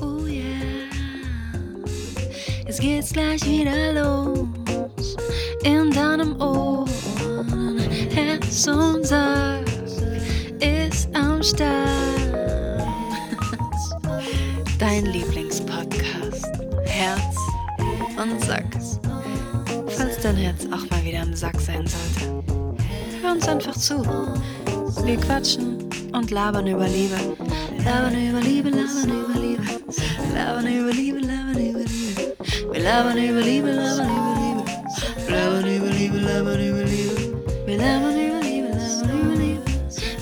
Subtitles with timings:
[0.00, 0.44] Oh yeah,
[2.66, 4.48] jetzt geht's gleich wieder los
[5.64, 6.86] in deinem Ohr.
[8.10, 9.64] Herz und Sack
[10.60, 11.88] ist am Start.
[14.78, 16.46] Dein Lieblingspodcast.
[16.84, 17.36] Herz
[18.16, 18.64] und Sack.
[19.88, 22.42] Falls dein Herz auch mal wieder im Sack sein sollte,
[23.22, 24.02] hör uns einfach zu.
[25.04, 27.16] Wir quatschen und labern über Liebe.
[27.84, 29.62] Labern über Liebe, labern über Liebe.
[30.34, 32.36] Labern über Liebe, labern über Liebe.
[32.72, 34.64] Wir labern über Liebe, labern über Liebe.
[35.28, 37.16] Labern über Liebe, labern über Liebe.
[37.66, 39.62] Wir labern über Liebe, labern über Liebe.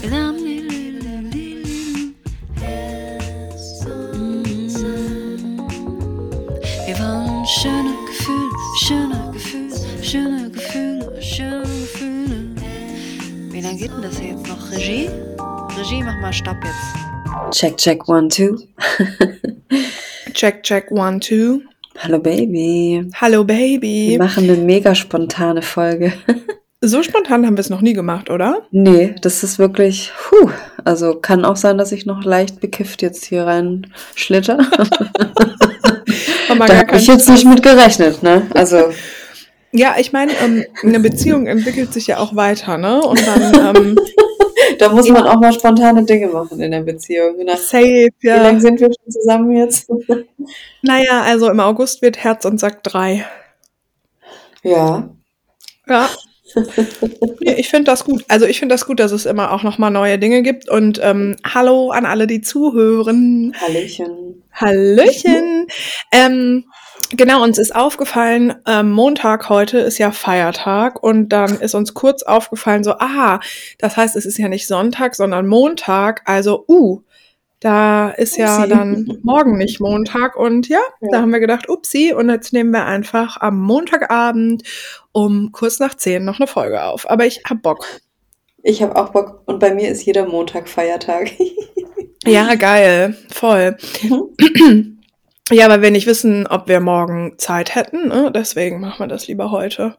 [0.01, 2.15] Wir labern über Liebe, Liebe, Liebe.
[3.87, 4.45] Mm.
[6.87, 8.51] Wir wollen schöne Gefühle,
[8.87, 12.55] schöne Gefühle, schöne Gefühle, schöne Gefühle.
[13.51, 14.71] Wie lange geht denn das jetzt noch?
[14.71, 15.11] Regie?
[15.77, 16.98] Regie, mach mal Stopp jetzt.
[17.51, 18.59] Check, check, one, two.
[20.35, 21.63] Check, check, one, two.
[21.99, 23.09] Hallo Baby.
[23.15, 23.47] Hallo Wir
[23.79, 24.17] Baby.
[24.19, 26.13] machen eine mega spontane Folge.
[26.81, 28.63] So spontan haben wir es noch nie gemacht, oder?
[28.71, 30.51] nee, das ist wirklich, puh.
[30.85, 34.59] Also kann auch sein, dass ich noch leicht bekifft jetzt hier rein schlitter.
[34.59, 38.47] Wir da habe ich jetzt nicht mit gerechnet, ne?
[38.55, 38.93] Also,
[39.73, 43.03] Ja, ich meine, ähm, eine Beziehung entwickelt sich ja auch weiter, ne?
[43.03, 43.99] Und dann ähm,
[44.79, 47.45] da muss man auch mal spontane Dinge machen in der Beziehung.
[47.45, 48.61] Nach, safe, Wie lange ja.
[48.61, 49.91] sind wir schon zusammen jetzt?
[50.81, 53.27] Naja, also im August wird Herz und Sack 3.
[54.63, 55.11] ja.
[55.87, 56.09] Ja.
[57.41, 58.25] Nee, ich finde das gut.
[58.29, 60.69] Also ich finde das gut, dass es immer auch nochmal neue Dinge gibt.
[60.69, 63.55] Und ähm, hallo an alle, die zuhören.
[63.61, 64.43] Hallöchen.
[64.53, 65.67] Hallöchen.
[66.13, 66.65] ähm,
[67.11, 72.23] genau, uns ist aufgefallen, ähm, Montag heute ist ja Feiertag und dann ist uns kurz
[72.23, 73.41] aufgefallen, so, aha,
[73.79, 76.23] das heißt, es ist ja nicht Sonntag, sondern Montag.
[76.27, 77.03] Also, uh,
[77.61, 78.69] da ist ja Upsi.
[78.69, 81.09] dann morgen nicht Montag und ja, Ja.
[81.11, 84.63] da haben wir gedacht, upsi, und jetzt nehmen wir einfach am Montagabend
[85.13, 87.11] um kurz nach zehn noch eine Folge auf.
[87.11, 87.85] Aber ich hab Bock.
[88.63, 89.43] Ich habe auch Bock.
[89.47, 91.33] Und bei mir ist jeder Montag Feiertag.
[92.25, 93.77] Ja, geil, voll.
[95.51, 98.31] Ja, weil wir nicht wissen, ob wir morgen Zeit hätten, ne?
[98.35, 99.97] deswegen machen wir das lieber heute.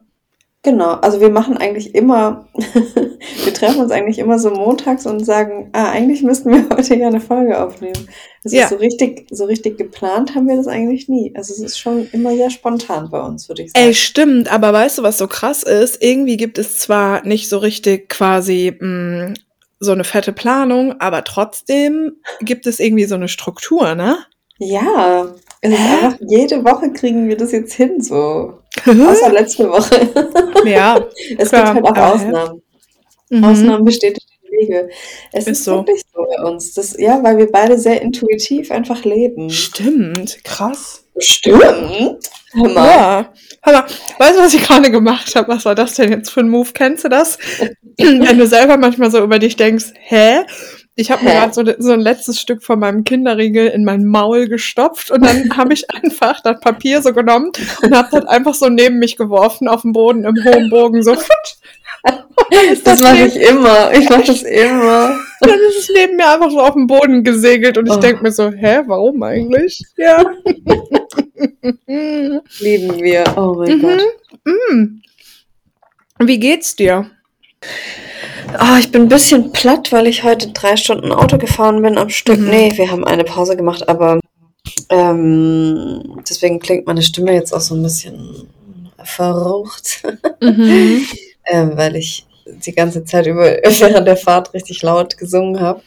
[0.62, 5.70] Genau, also wir machen eigentlich immer, wir treffen uns eigentlich immer so montags und sagen,
[5.72, 8.08] ah, eigentlich müssten wir heute ja eine Folge aufnehmen.
[8.44, 8.64] Es Ja.
[8.64, 11.32] ist so richtig, so richtig geplant haben wir das eigentlich nie.
[11.34, 13.86] Also es ist schon immer sehr spontan bei uns, würde ich sagen.
[13.86, 16.02] Ey, stimmt, aber weißt du, was so krass ist?
[16.02, 19.32] Irgendwie gibt es zwar nicht so richtig quasi mh,
[19.78, 24.18] so eine fette Planung, aber trotzdem gibt es irgendwie so eine Struktur, ne?
[24.60, 25.26] Ja,
[25.62, 28.58] es ist einfach, jede Woche kriegen wir das jetzt hin, so.
[28.86, 30.08] Außer letzte Woche.
[30.68, 31.02] ja.
[31.38, 32.00] es Klar, gibt halt auch hä?
[32.00, 32.62] Ausnahmen.
[33.30, 33.44] Mhm.
[33.44, 34.90] Ausnahmen bestätigen die Regel.
[35.32, 35.76] Es Ist ist, so.
[35.76, 36.74] wirklich so bei uns.
[36.74, 39.48] Das, ja, weil wir beide sehr intuitiv einfach leben.
[39.48, 41.04] Stimmt, krass.
[41.18, 42.18] Stimmt.
[42.52, 42.86] Hör mal.
[42.86, 43.32] Ja.
[43.62, 43.86] Hör mal,
[44.18, 45.48] weißt du, was ich gerade gemacht habe?
[45.48, 46.70] Was war das denn jetzt für ein Move?
[46.74, 47.38] Kennst du das?
[47.98, 50.40] Wenn du selber manchmal so über dich denkst, hä?
[51.00, 54.48] Ich habe mir gerade so, so ein letztes Stück von meinem Kinderriegel in mein Maul
[54.48, 57.52] gestopft und dann habe ich einfach das Papier so genommen
[57.82, 61.14] und habe das einfach so neben mich geworfen auf den Boden im hohen Bogen so.
[62.50, 63.92] Das das mache ich immer.
[63.92, 65.16] Ich mache das immer.
[65.40, 68.00] Dann ist es neben mir einfach so auf den Boden gesegelt und ich Oh.
[68.00, 69.82] denk mir so, hä, warum eigentlich?
[69.96, 70.22] Ja.
[71.86, 73.24] Lieben wir.
[73.36, 73.82] Oh mein Mhm.
[73.82, 74.02] Gott.
[74.44, 75.00] Mm.
[76.26, 77.10] Wie geht's dir?
[78.58, 82.08] Oh, ich bin ein bisschen platt, weil ich heute drei Stunden Auto gefahren bin am
[82.08, 82.38] Stück.
[82.40, 82.48] Mhm.
[82.50, 84.18] Nee, wir haben eine Pause gemacht, aber
[84.88, 88.48] ähm, deswegen klingt meine Stimme jetzt auch so ein bisschen
[89.04, 90.02] verrucht,
[90.42, 91.06] Mhm.
[91.46, 95.82] ähm, weil ich die ganze Zeit über während der Fahrt richtig laut gesungen habe.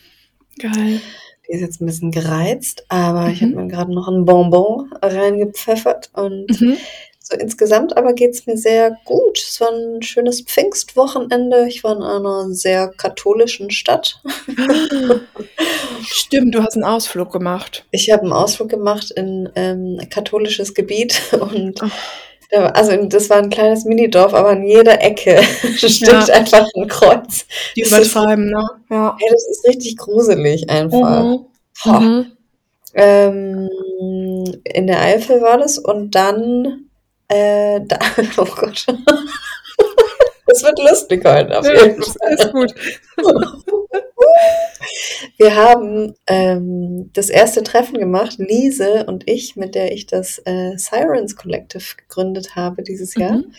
[0.59, 1.01] Geil.
[1.47, 3.51] Die ist jetzt ein bisschen gereizt, aber ich Mhm.
[3.55, 6.78] habe mir gerade noch ein Bonbon reingepfeffert und Mhm.
[7.25, 9.39] So insgesamt aber geht's mir sehr gut.
[9.39, 11.67] Es war ein schönes Pfingstwochenende.
[11.69, 14.22] Ich war in einer sehr katholischen Stadt.
[16.06, 17.85] Stimmt, du hast einen Ausflug gemacht.
[17.91, 21.91] Ich habe einen Ausflug gemacht in ähm, katholisches Gebiet und Ach.
[22.52, 25.41] da, also das war ein kleines Minidorf, aber an jeder Ecke
[25.78, 26.19] steht Ja.
[26.34, 27.46] einfach ein Kreuz.
[27.76, 28.64] Die Das übertreiben, ne?
[28.90, 29.17] Ja.
[29.19, 31.23] Hey, das ist richtig gruselig einfach.
[31.23, 31.46] Mhm.
[31.85, 32.31] Mhm.
[32.96, 33.69] Ähm,
[34.66, 36.83] in der Eifel war das und dann,
[37.34, 38.00] äh, da,
[38.38, 38.85] oh Gott.
[40.46, 42.34] Das wird lustig heute auf jeden Fall.
[42.34, 42.74] ist gut.
[45.38, 50.78] Wir haben ähm, das erste Treffen gemacht, Lise und ich, mit der ich das äh,
[50.78, 53.38] Sirens Collective gegründet habe dieses Jahr.
[53.38, 53.53] Mhm.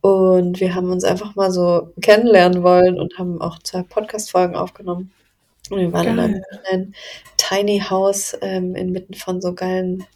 [0.00, 5.12] Und wir haben uns einfach mal so kennenlernen wollen und haben auch zwei Podcast-Folgen aufgenommen.
[5.70, 6.60] Und wir waren in einem Geil.
[6.62, 6.94] kleinen
[7.36, 10.06] Tiny House ähm, inmitten von so geilen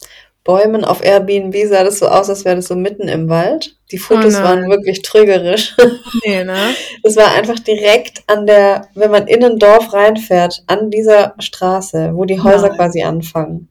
[0.43, 0.83] Bäumen.
[0.83, 3.77] Auf Airbnb sah das so aus, als wäre das so mitten im Wald.
[3.91, 5.75] Die Fotos Oh waren wirklich trügerisch.
[6.25, 6.57] Nee, ne?
[7.03, 12.11] Es war einfach direkt an der, wenn man in ein Dorf reinfährt, an dieser Straße,
[12.13, 12.77] wo die Häuser Nein.
[12.77, 13.69] quasi anfangen.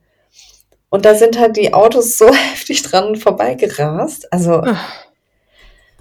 [0.90, 4.32] Und da sind halt die Autos so heftig dran vorbeigerast.
[4.32, 4.88] Also, Ach,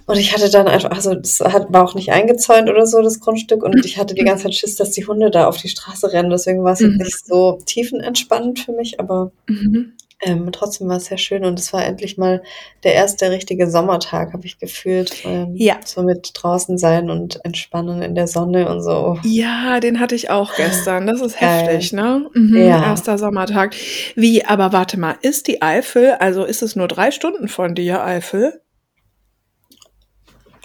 [0.06, 3.20] und ich hatte dann einfach, also das hat, war auch nicht eingezäunt oder so, das
[3.20, 3.62] Grundstück.
[3.62, 6.30] Und ich hatte die ganze Zeit Schiss, dass die Hunde da auf die Straße rennen.
[6.30, 6.98] Deswegen war es jetzt Mhm.
[6.98, 9.92] nicht so tiefenentspannend für mich, aber mhm.
[10.22, 11.44] Ähm, trotzdem war es sehr schön.
[11.44, 12.42] Und es war endlich mal
[12.84, 15.24] der erste richtige Sommertag, habe ich gefühlt.
[15.24, 15.76] Ähm, Ja.
[15.84, 19.18] So mit draußen sein und entspannen in der Sonne und so.
[19.24, 21.06] Ja, den hatte ich auch gestern.
[21.06, 22.26] Das ist heftig, ne?
[22.34, 22.82] Mhm, Ja.
[22.84, 23.74] Erster Sommertag.
[24.14, 28.02] Wie, aber warte mal, ist die Eifel, also ist es nur drei Stunden von dir,
[28.04, 28.60] Eifel?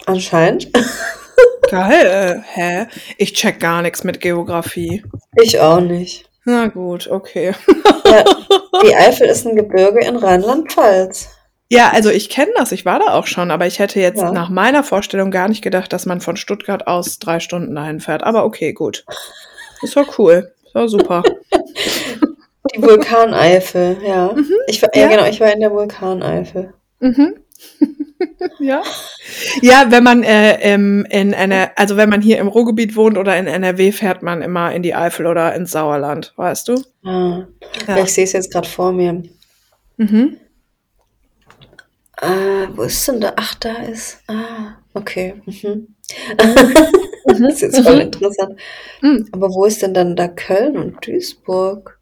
[0.06, 0.68] Anscheinend.
[1.70, 2.42] Geil.
[2.54, 2.86] Hä?
[3.18, 5.02] Ich check gar nichts mit Geografie.
[5.42, 6.28] Ich auch nicht.
[6.44, 7.52] Na gut, okay.
[8.10, 8.24] Ja,
[8.82, 11.28] die Eifel ist ein Gebirge in Rheinland-Pfalz.
[11.70, 14.32] Ja, also ich kenne das, ich war da auch schon, aber ich hätte jetzt Ja.
[14.32, 18.22] nach meiner Vorstellung gar nicht gedacht, dass man von Stuttgart aus drei Stunden dahin fährt.
[18.24, 19.04] Aber okay, gut.
[19.82, 20.52] Ist doch cool.
[20.64, 21.22] Ist doch super.
[22.74, 24.34] Die Vulkaneifel, ja.
[24.66, 25.02] Ich war, ja.
[25.02, 25.08] Ja.
[25.08, 26.72] genau, ich war in der Vulkaneifel.
[27.00, 27.34] Mhm.
[28.58, 28.82] ja.
[29.62, 33.36] Ja, wenn man äh, im, in einer, also wenn man hier im Ruhrgebiet wohnt oder
[33.36, 36.82] in NRW, fährt man immer in die Eifel oder ins Sauerland, weißt du?
[37.04, 37.46] Ah,
[37.86, 38.02] Ja.
[38.02, 39.22] Ich sehe es jetzt gerade vor mir.
[39.96, 40.36] Mhm.
[42.20, 43.32] Ah, wo ist denn da?
[43.36, 44.20] Ach, da ist.
[44.26, 45.40] Ah, okay.
[45.46, 45.52] Mhm.
[45.62, 45.88] Mhm.
[47.28, 48.00] Das ist jetzt voll Mhm.
[48.00, 48.60] interessant.
[49.02, 49.28] Mhm.
[49.32, 52.00] Aber wo ist denn dann da Köln und Duisburg?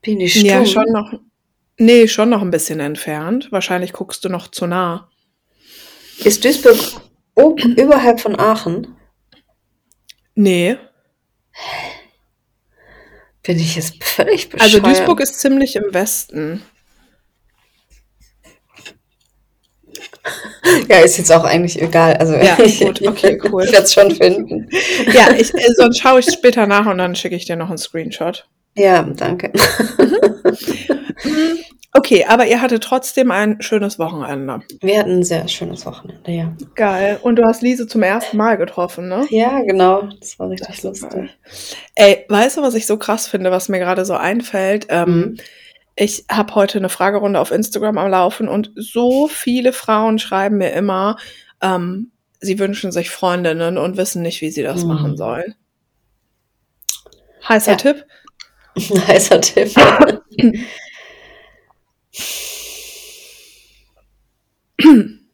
[0.00, 0.46] Bin ich stumm?
[0.46, 1.12] Ja, schon noch.
[1.78, 3.48] Nee, schon noch ein bisschen entfernt.
[3.50, 5.10] Wahrscheinlich guckst du noch zu nah.
[6.24, 6.76] Ist Duisburg
[7.34, 8.96] oben, überhalb von Aachen?
[10.34, 10.78] Nee.
[13.42, 14.74] Bin ich jetzt völlig bescheuert?
[14.74, 16.62] Also Duisburg ist ziemlich im Westen.
[20.88, 22.14] Ja, ist jetzt auch eigentlich egal.
[22.14, 23.62] Also Ja, ich, gut, okay, cool.
[23.66, 24.68] Ich werde es schon finden.
[25.12, 27.78] Ja, ich, äh, sonst schaue ich später nach und dann schicke ich dir noch einen
[27.78, 28.48] Screenshot.
[28.76, 29.52] Ja, danke.
[31.92, 34.60] Okay, aber ihr hattet trotzdem ein schönes Wochenende.
[34.82, 36.52] Wir hatten ein sehr schönes Wochenende, ja.
[36.74, 37.18] Geil.
[37.22, 39.24] Und du hast Lise zum ersten Mal getroffen, ne?
[39.30, 40.02] Ja, genau.
[40.20, 41.10] Das war richtig Das lustig.
[41.10, 41.30] geil.
[41.94, 44.86] Ey, weißt du, was ich so krass finde, was mir gerade so einfällt?
[44.90, 45.36] Ähm, Mhm.
[45.98, 50.72] Ich habe heute eine Fragerunde auf Instagram am Laufen und so viele Frauen schreiben mir
[50.74, 51.16] immer,
[51.62, 54.88] ähm, sie wünschen sich Freundinnen und wissen nicht, wie sie das Mhm.
[54.88, 55.54] machen sollen.
[57.48, 57.76] Heißer Ja.
[57.78, 58.04] Tipp?
[59.08, 59.74] Heißer Tipp.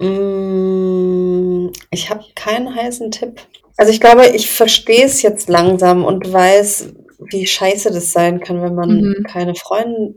[0.00, 3.40] Mm, ich habe keinen heißen Tipp.
[3.76, 6.92] Also ich glaube, ich verstehe es jetzt langsam und weiß,
[7.30, 9.24] wie scheiße das sein kann, wenn man Mhm.
[9.24, 10.14] keine Freunde,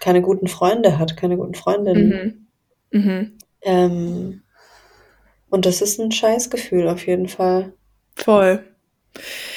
[0.00, 2.48] keine guten Freunde hat, keine guten Freundinnen.
[2.90, 3.00] Mhm.
[3.00, 3.38] Mhm.
[3.62, 4.42] Ähm,
[5.48, 7.72] und das ist ein Scheißgefühl auf jeden Fall.
[8.16, 8.64] Voll.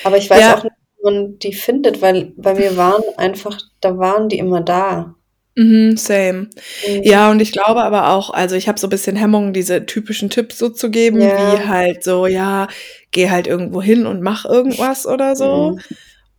[0.03, 0.57] Aber ich weiß Ja.
[0.57, 5.15] auch nicht, man die findet, weil bei mir waren einfach, da waren die immer da.
[5.55, 6.49] Mhm, same.
[6.87, 7.03] Mhm.
[7.03, 10.29] Ja, und ich glaube aber auch, also ich habe so ein bisschen Hemmungen, diese typischen
[10.31, 11.27] Tipps so zu geben, Ja.
[11.63, 12.67] wie halt so, ja,
[13.11, 15.71] geh halt irgendwo hin und mach irgendwas oder so.
[15.73, 15.79] Mhm.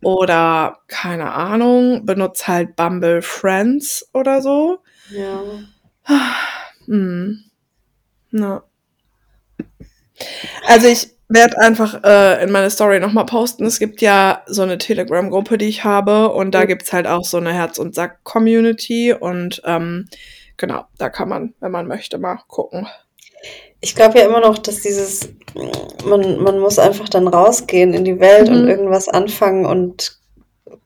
[0.03, 4.79] Oder, keine Ahnung, benutz halt Bumble Friends oder so.
[5.11, 5.41] Ja.
[6.87, 7.39] Hm.
[8.31, 8.63] Na.
[10.67, 13.65] Also ich werde einfach äh, in meine Story nochmal posten.
[13.65, 16.67] Es gibt ja so eine Telegram-Gruppe, die ich habe und da Mhm.
[16.67, 20.07] gibt's halt auch so eine Herz- und Sack-Community und ähm,
[20.57, 22.87] genau, da kann man, wenn man möchte, mal gucken.
[23.81, 25.29] Ich glaube ja immer noch, dass dieses,
[26.05, 28.67] man, man muss einfach dann rausgehen in die Welt und Mhm.
[28.69, 30.17] irgendwas anfangen und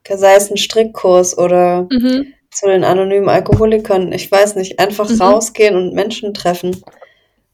[0.08, 2.32] sei es ein Strickkurs oder Mhm.
[2.50, 5.20] zu den anonymen Alkoholikern, ich weiß nicht, einfach Mhm.
[5.20, 6.82] rausgehen und Menschen treffen.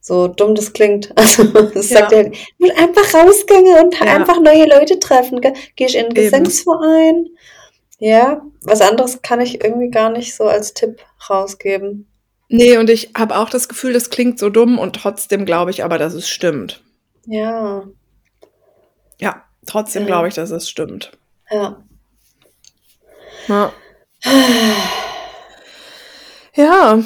[0.08, 1.12] So dumm das klingt.
[1.16, 1.98] Also, das Ja.
[1.98, 4.02] sagt er, ich will einfach rausgehen und Ja.
[4.14, 5.40] einfach neue Leute treffen.
[5.40, 6.14] Ge- Gehe ich in einen.
[6.14, 7.26] Gesangsverein?
[7.98, 12.06] Ja, was anderes kann ich irgendwie gar nicht so als Tipp rausgeben.
[12.48, 15.82] Nee, und ich habe auch das Gefühl, das klingt so dumm und trotzdem glaube ich
[15.82, 16.82] aber, dass es stimmt.
[17.26, 17.82] Ja,
[19.18, 20.06] Ja, trotzdem Ja.
[20.06, 21.10] glaube ich, dass es stimmt.
[21.50, 21.82] ja.
[23.48, 23.72] Ja.
[26.54, 27.02] Ja,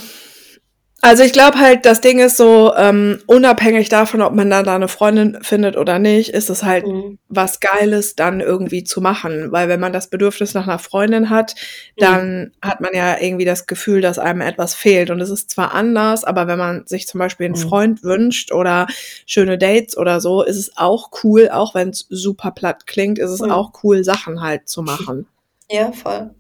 [1.02, 4.74] Also ich glaube halt, das Ding ist so, ähm, unabhängig davon, ob man da, da
[4.74, 7.18] eine Freundin findet oder nicht, ist es halt Mhm.
[7.28, 9.50] was Geiles dann irgendwie zu machen.
[9.50, 11.54] Weil wenn man das Bedürfnis nach einer Freundin hat,
[11.96, 15.08] dann hat man ja irgendwie das Gefühl, dass einem etwas fehlt.
[15.10, 17.68] Und es ist zwar anders, aber wenn man sich zum Beispiel einen Mhm.
[17.68, 18.86] Freund wünscht oder
[19.24, 23.30] schöne Dates oder so, ist es auch cool, auch wenn es super platt klingt, ist
[23.30, 23.50] es Mhm.
[23.52, 25.26] auch cool, Sachen halt zu machen.
[25.70, 26.30] Ja, voll.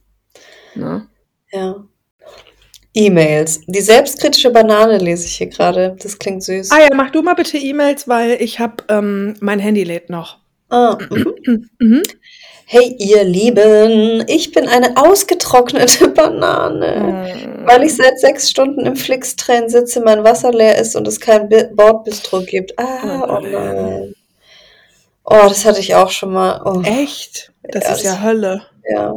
[0.74, 1.06] Ne?
[1.52, 1.84] Ja.
[2.94, 3.60] E-Mails.
[3.66, 5.96] Die selbstkritische Banane lese ich hier gerade.
[6.02, 6.70] Das klingt süß.
[6.72, 10.38] Ah ja, mach du mal bitte E-Mails, weil ich habe ähm, mein Handy lädt noch.
[10.70, 11.68] Ah, mhm.
[11.78, 12.02] Mhm.
[12.66, 17.64] Hey, ihr Lieben, ich bin eine ausgetrocknete Banane.
[17.66, 21.48] Weil ich seit sechs Stunden im Flixtrain sitze, mein Wasser leer ist und es kein
[21.48, 22.78] Bi Bordbistro gibt.
[22.78, 24.14] Ah, Oh oh nein.
[25.24, 26.60] Oh, das hatte ich auch schon mal.
[26.64, 27.52] Oh, Echt?
[27.64, 28.62] Das Ja, ist ja das- Hölle.
[28.88, 29.14] ja.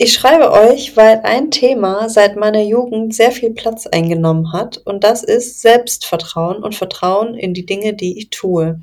[0.00, 5.02] Ich schreibe euch, weil ein Thema seit meiner Jugend sehr viel Platz eingenommen hat und
[5.02, 8.80] das ist Selbstvertrauen und Vertrauen in die Dinge, die ich tue.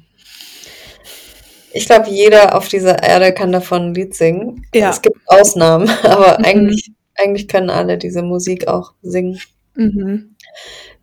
[1.72, 4.66] Ich glaube, jeder auf dieser Erde kann davon ein Lied singen.
[4.74, 4.90] Ja.
[4.90, 6.46] Es gibt Ausnahmen, aber Mhm.
[6.46, 9.40] eigentlich, eigentlich können alle diese Musik auch singen.
[9.76, 10.36] Mhm.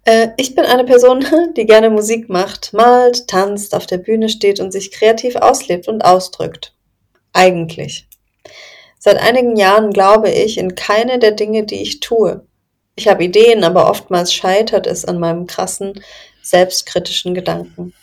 [0.04, 1.24] Äh, ich bin eine Person,
[1.56, 6.02] die gerne Musik macht, malt, tanzt, auf der Bühne steht und sich kreativ auslebt und
[6.04, 6.74] ausdrückt.
[7.32, 8.06] Eigentlich.
[9.04, 12.46] Seit einigen Jahren glaube ich in keine der Dinge, die ich tue.
[12.94, 16.00] Ich habe Ideen, aber oftmals scheitert es an meinem krassen,
[16.40, 17.94] selbstkritischen Gedanken.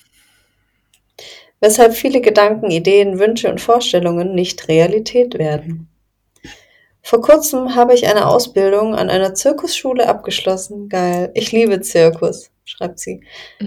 [1.62, 5.88] Weshalb viele Gedanken, Ideen, Wünsche und Vorstellungen nicht Realität werden.
[7.02, 10.90] Vor kurzem habe ich eine Ausbildung an einer Zirkusschule abgeschlossen.
[10.90, 11.32] Geil.
[11.34, 13.22] Ich liebe Zirkus, schreibt sie.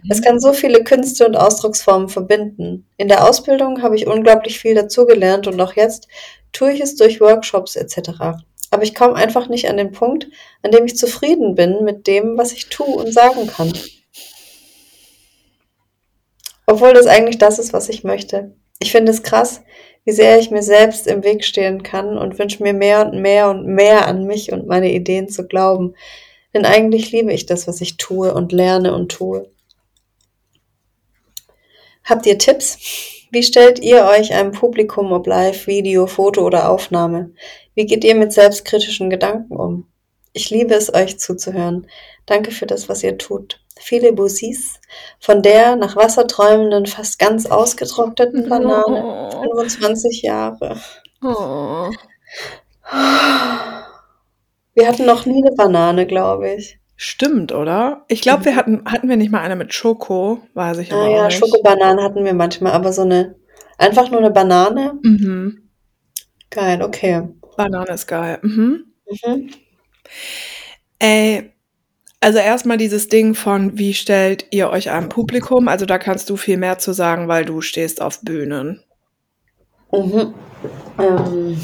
[0.09, 2.87] Es kann so viele Künste und Ausdrucksformen verbinden.
[2.97, 6.09] In der Ausbildung habe ich unglaublich viel dazugelernt und auch jetzt
[6.53, 8.11] tue ich es durch Workshops etc.
[8.71, 10.29] Aber ich komme einfach nicht an den Punkt,
[10.63, 13.73] an dem ich zufrieden bin mit dem, was ich tue und sagen kann.
[16.67, 18.55] Obwohl das eigentlich das ist, was ich möchte.
[18.79, 19.63] Ich finde es krass,
[20.05, 23.51] wie sehr ich mir selbst im Weg stehen kann und wünsche mir mehr und mehr
[23.51, 25.95] und mehr an mich und meine Ideen zu glauben.
[26.55, 29.51] Denn eigentlich liebe ich das, was ich tue und lerne und tue.
[32.05, 32.79] Habt ihr Tipps?
[33.31, 37.31] Wie stellt ihr euch einem Publikum, ob live, Video, Foto oder Aufnahme?
[37.75, 39.87] Wie geht ihr mit selbstkritischen Gedanken um?
[40.35, 41.87] Ich liebe es, euch zuzuhören.
[42.27, 43.61] Danke für das, was ihr tut.
[43.79, 44.81] Viele Bussis
[45.19, 49.31] von der nach Wasser träumenden, fast ganz ausgetrockneten Banane.
[49.31, 50.81] 25 Jahre.
[51.23, 51.91] Oh.
[54.75, 56.79] Wir hatten noch nie eine Banane, glaube ich.
[56.97, 58.05] Stimmt, oder?
[58.09, 61.11] Ich glaube, wir hatten, hatten wir nicht mal eine mit Schoko, weiß ich aber Ah
[61.11, 61.39] ja, nicht.
[61.39, 63.35] Schokobananen hatten wir manchmal, aber so eine,
[63.77, 64.99] einfach nur eine Banane.
[65.03, 65.69] Mhm.
[66.51, 67.29] Geil, okay.
[67.57, 68.39] Banane ist geil.
[68.43, 68.85] Mhm.
[69.25, 69.51] Mhm.
[70.99, 71.53] Ey,
[72.21, 75.67] also erstmal dieses Ding von, wie stellt ihr euch einem Publikum?
[75.67, 78.81] Also da kannst du viel mehr zu sagen, weil du stehst auf Bühnen.
[79.91, 80.35] Mhm.
[81.01, 81.61] Ähm,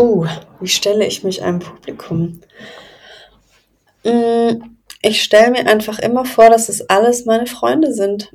[0.00, 0.26] puh,
[0.60, 2.40] wie stelle ich mich einem Publikum?
[4.04, 4.62] Mm,
[5.02, 8.32] Ich stelle mir einfach immer vor, dass es alles meine Freunde sind.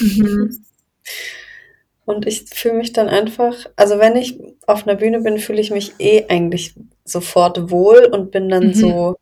[0.00, 0.64] Mhm.
[2.06, 5.70] Und ich fühle mich dann einfach, also wenn ich auf einer Bühne bin, fühle ich
[5.70, 8.74] mich eh eigentlich sofort wohl und bin dann Mhm.
[8.74, 9.16] so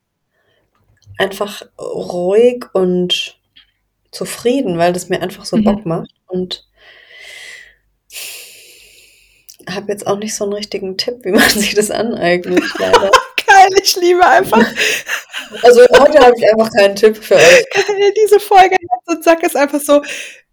[1.19, 3.39] einfach ruhig und
[4.11, 5.65] zufrieden, weil das mir einfach so Mhm.
[5.65, 6.11] Bock macht.
[6.27, 6.67] Und
[9.69, 13.11] habe jetzt auch nicht so einen richtigen Tipp, wie man sich das aneignet, leider.
[13.47, 14.65] Geil, ich liebe einfach
[15.63, 17.65] Also heute habe ich einfach keinen Tipp für euch.
[17.71, 18.77] geil, diese Folge.
[18.77, 20.03] Herz und Sack ist einfach so,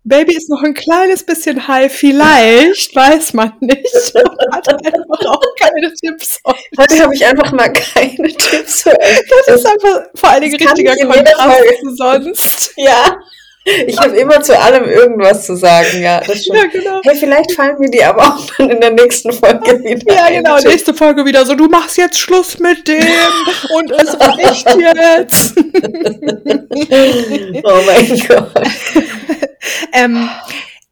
[0.03, 4.15] Baby ist noch ein kleines bisschen high, vielleicht, weiß man nicht.
[4.15, 6.39] Und hat einfach auch keine Tipps.
[6.77, 9.21] Heute habe ich einfach mal keine Tipps für euch.
[9.45, 12.73] Das ist einfach vor allen Dingen richtiger Kontrast zu sonst.
[12.77, 13.19] Ja,
[13.87, 16.57] ich habe immer zu allem irgendwas zu sagen, ja, das stimmt.
[16.59, 16.99] Ja, genau.
[17.03, 20.35] Hey, vielleicht fallen mir die aber auch dann in der nächsten Folge wieder Ja, ein.
[20.43, 20.57] genau.
[20.59, 23.05] Nächste Folge wieder so, du machst jetzt Schluss mit dem
[23.75, 25.53] und es reicht jetzt.
[27.63, 28.51] Oh mein Gott.
[29.93, 30.29] ähm,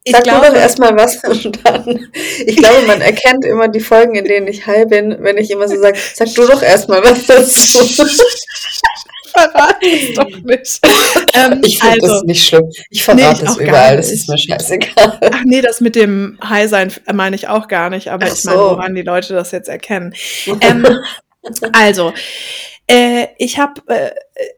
[0.04, 2.10] ich Sag du glaube, doch erstmal was und dann.
[2.46, 5.68] Ich glaube, man erkennt immer die Folgen, in denen ich high bin, wenn ich immer
[5.68, 8.06] so sage, sag du doch erstmal was dazu.
[9.28, 10.80] Verrat es doch nicht.
[11.34, 12.70] Ähm, Ich finde also, das nicht schlimm.
[12.90, 15.20] Ich Nee, verrate ich es überall, das ist mir scheißegal.
[15.32, 18.44] Ach nee, das mit dem High sein meine ich auch gar nicht, aber Ach ich
[18.46, 18.70] meine, so.
[18.72, 20.14] woran die Leute das jetzt erkennen.
[20.62, 20.86] Ähm,
[21.74, 22.14] also,
[22.88, 24.12] äh, ich habe äh,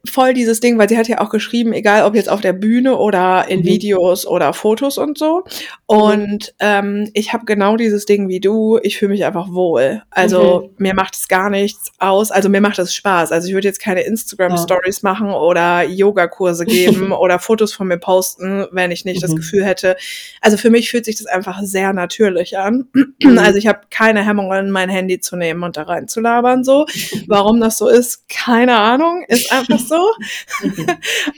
[0.08, 2.96] voll dieses Ding, weil sie hat ja auch geschrieben, egal ob jetzt auf der Bühne
[2.96, 3.64] oder in Mhm.
[3.64, 5.44] Videos oder Fotos und so.
[5.86, 8.78] Und ähm, ich habe genau dieses Ding wie du.
[8.82, 10.02] Ich fühle mich einfach wohl.
[10.10, 12.30] Also mir macht es gar nichts aus.
[12.30, 13.32] Also mir macht es Spaß.
[13.32, 18.66] Also ich würde jetzt keine Instagram-Stories machen oder Yogakurse geben oder Fotos von mir posten,
[18.72, 19.36] wenn ich nicht das Mhm.
[19.36, 19.96] Gefühl hätte.
[20.40, 22.88] Also für mich fühlt sich das einfach sehr natürlich an.
[22.92, 23.38] Mhm.
[23.38, 26.86] Also ich habe keine Hemmungen, mein Handy zu nehmen und da reinzulabern so.
[27.26, 29.24] Warum das so ist, keine Ahnung.
[29.28, 30.12] Ist einfach so.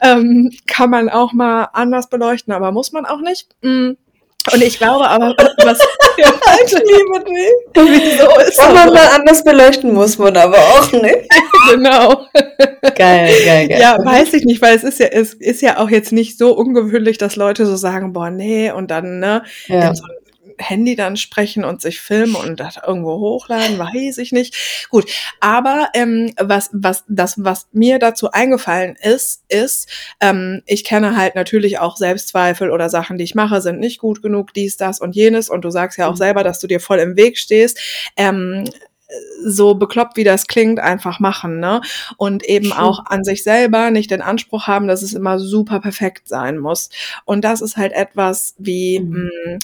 [0.02, 3.48] ähm, kann man auch mal anders beleuchten, aber muss man auch nicht.
[3.62, 3.92] Mm.
[4.52, 5.78] Und ich glaube aber, was
[6.18, 6.32] ja,
[6.66, 7.74] Ich liebe dich.
[7.74, 11.28] wieso ist Kann man das mal anders beleuchten, muss man aber auch nicht.
[11.70, 12.26] genau.
[12.96, 13.80] Geil, geil, geil.
[13.80, 16.56] Ja, weiß ich nicht, weil es ist ja, es ist ja auch jetzt nicht so
[16.56, 19.90] ungewöhnlich, dass Leute so sagen, boah, nee, und dann, ne, Ja.
[19.90, 20.10] in so ein
[20.62, 24.54] Handy dann sprechen und sich filmen und das irgendwo hochladen, weiß ich nicht.
[24.90, 29.88] Gut, aber ähm, was, was, das, was mir dazu eingefallen ist, ist,
[30.20, 34.22] ähm, ich kenne halt natürlich auch Selbstzweifel oder Sachen, die ich mache, sind nicht gut
[34.22, 35.50] genug, dies, das und jenes.
[35.50, 36.16] Und du sagst ja auch Mhm.
[36.16, 37.78] selber, dass du dir voll im Weg stehst.
[38.16, 38.64] Ähm,
[39.44, 41.82] so bekloppt wie das klingt, einfach machen, ne?
[42.16, 46.28] Und eben auch an sich selber nicht den Anspruch haben, dass es immer super perfekt
[46.28, 46.88] sein muss.
[47.26, 49.30] Und das ist halt etwas wie Mhm.
[49.46, 49.58] mh,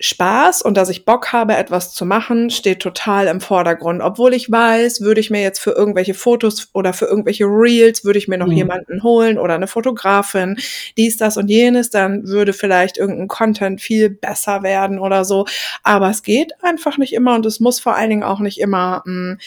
[0.00, 4.00] Spaß und dass ich Bock habe, etwas zu machen, steht total im Vordergrund.
[4.00, 8.18] Obwohl ich weiß, würde ich mir jetzt für irgendwelche Fotos oder für irgendwelche Reels, würde
[8.20, 8.52] ich mir noch Mhm.
[8.52, 10.56] jemanden holen oder eine Fotografin,
[10.96, 15.46] dies, das und jenes, dann würde vielleicht irgendein Content viel besser werden oder so.
[15.82, 19.02] Aber es geht einfach nicht immer und es muss vor allen Dingen auch nicht immer,
[19.04, 19.38] mh,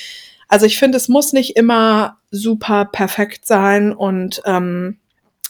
[0.50, 4.98] also ich finde, es muss nicht immer super perfekt sein und ähm,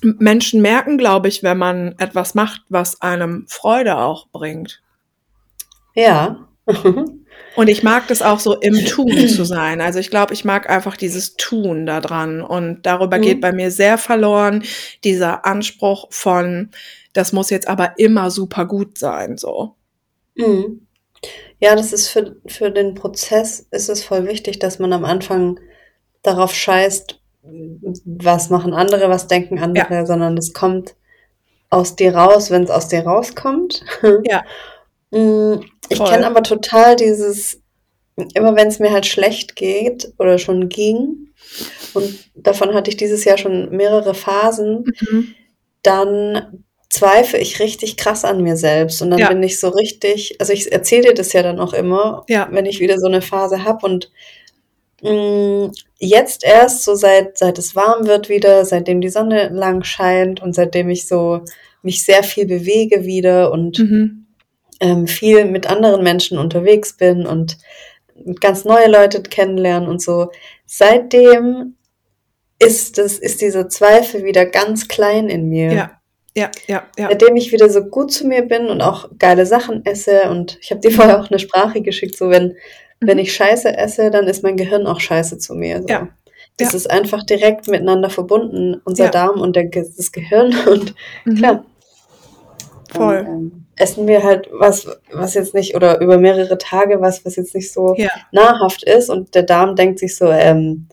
[0.03, 4.81] Menschen merken, glaube ich, wenn man etwas macht, was einem Freude auch bringt.
[5.95, 6.47] Ja.
[7.55, 9.81] Und ich mag das auch so im Tun zu sein.
[9.81, 12.41] Also ich glaube, ich mag einfach dieses Tun da dran.
[12.41, 13.21] Und darüber Mhm.
[13.21, 14.63] geht bei mir sehr verloren
[15.03, 16.71] dieser Anspruch von,
[17.13, 19.75] das muss jetzt aber immer super gut sein, so.
[20.35, 20.87] Mhm.
[21.59, 25.59] Ja, das ist für, für den Prozess ist es voll wichtig, dass man am Anfang
[26.23, 27.19] darauf scheißt,
[28.05, 30.95] was machen andere, was denken andere, sondern es kommt
[31.69, 33.83] aus dir raus, wenn es aus dir rauskommt.
[34.25, 34.43] Ja.
[35.13, 37.61] Mm, Ich kenne aber total dieses,
[38.33, 41.27] immer wenn es mir halt schlecht geht oder schon ging,
[41.93, 45.35] und davon hatte ich dieses Jahr schon mehrere Phasen, Mhm.
[45.83, 49.29] dann zweifle ich richtig krass an mir selbst und dann Ja.
[49.29, 52.47] bin ich so richtig, also ich erzähle dir das ja dann auch immer, Ja.
[52.51, 54.11] wenn ich wieder so eine Phase habe und
[55.01, 60.41] mh, jetzt erst so seit seit es warm wird wieder, seitdem die Sonne lang scheint
[60.41, 61.41] und seitdem ich so
[61.81, 64.20] mich sehr viel bewege wieder und Mhm.
[64.81, 67.57] Ähm, viel mit anderen Menschen unterwegs bin und
[68.41, 70.31] ganz neue Leute kennenlernen und so.
[70.65, 71.75] Seitdem
[72.59, 75.71] ist es, ist dieser Zweifel wieder ganz klein in mir.
[75.73, 75.91] Ja.
[76.35, 77.09] Ja, ja, ja.
[77.09, 80.71] Seitdem ich wieder so gut zu mir bin und auch geile Sachen esse und ich
[80.71, 82.55] habe dir vorher auch eine Sprache geschickt, so wenn,
[83.01, 85.81] wenn ich Scheiße esse, dann ist mein Gehirn auch Scheiße zu mir.
[85.81, 85.87] So.
[85.89, 86.07] Ja.
[86.57, 86.77] Das Ja.
[86.77, 89.11] ist einfach direkt miteinander verbunden, unser Ja.
[89.11, 91.35] Darm und der, das Gehirn und Mhm.
[91.35, 91.65] klar.
[92.93, 93.23] Voll.
[93.23, 97.35] Dann, ähm, essen wir halt was, was jetzt nicht, oder über mehrere Tage was, was
[97.35, 98.09] jetzt nicht so Ja.
[98.31, 100.87] nahrhaft ist und der Darm denkt sich so, ähm,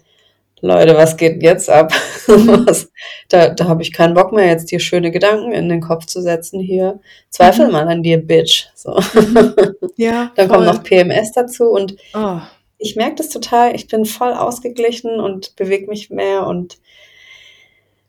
[0.61, 1.93] Leute, was geht jetzt ab?
[2.27, 2.91] Was,
[3.29, 6.21] da da habe ich keinen Bock mehr, jetzt dir schöne Gedanken in den Kopf zu
[6.21, 6.99] setzen hier.
[7.31, 7.73] Zweifel Mhm.
[7.73, 8.67] mal an dir, Bitch.
[8.75, 8.99] So.
[9.97, 10.33] Ja.
[10.35, 10.57] Dann voll.
[10.65, 12.39] kommt noch PMS dazu und Oh.
[12.79, 16.79] ich merke das total, ich bin voll ausgeglichen und bewege mich mehr und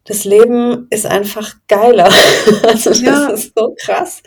[0.06, 2.10] das Leben ist einfach geiler.
[2.64, 3.28] Also das Ja.
[3.28, 4.24] ist so krass.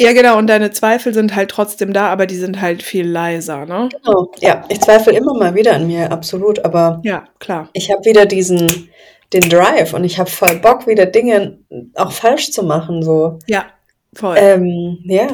[0.00, 0.38] Ja, genau.
[0.38, 3.90] Und deine Zweifel sind halt trotzdem da, aber die sind halt viel leiser, ne?
[4.02, 4.30] Genau.
[4.40, 7.68] Ja, ich zweifle immer mal wieder an mir, absolut, aber Ja, klar.
[7.74, 8.88] ich habe wieder diesen
[9.34, 11.58] den Drive und ich habe voll Bock, wieder Dinge
[11.94, 13.38] auch falsch zu machen, so.
[13.46, 13.66] Ja,
[14.14, 14.36] voll.
[14.40, 15.28] Ähm, ja.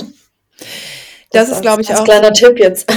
[1.37, 2.90] Das ist, glaube ich, auch- kleiner Tipp jetzt.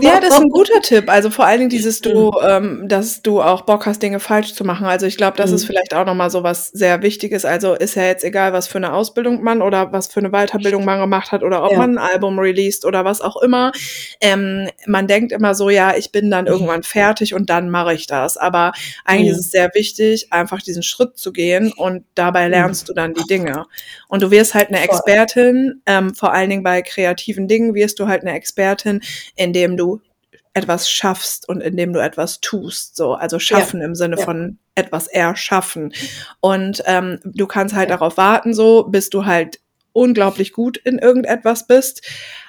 [0.00, 1.10] Ja, das ist ein guter Tipp.
[1.10, 4.64] Also vor allen Dingen dieses du, ähm, dass du auch Bock hast, Dinge falsch zu
[4.64, 4.86] machen.
[4.86, 5.56] Also ich glaube, das Mhm.
[5.56, 7.44] ist vielleicht auch nochmal so was sehr Wichtiges.
[7.44, 10.84] Also ist ja jetzt egal, was für eine Ausbildung man oder was für eine Weiterbildung
[10.84, 11.78] man gemacht hat oder ob Ja.
[11.78, 13.72] man ein Album released oder was auch immer.
[14.20, 18.06] Ähm, man denkt immer so, ja, ich bin dann irgendwann fertig und dann mache ich
[18.06, 18.36] das.
[18.36, 18.72] Aber
[19.04, 19.38] eigentlich Mhm.
[19.38, 22.50] ist es sehr wichtig, einfach diesen Schritt zu gehen und dabei Mhm.
[22.52, 23.64] lernst du dann die Dinge.
[24.08, 24.84] Und du wirst halt eine.
[24.84, 29.00] Expertin, ähm, vor allen Dingen bei kreativen Dingen wirst du halt eine Expertin,
[29.36, 30.00] indem du
[30.54, 32.96] etwas schaffst und indem du etwas tust.
[32.96, 34.24] So, also schaffen im Sinne ja.
[34.24, 35.92] von etwas erschaffen.
[36.40, 37.96] Und ähm, du kannst halt Ja.
[37.96, 39.60] darauf warten, so bis du halt
[39.92, 42.02] unglaublich gut in irgendetwas bist.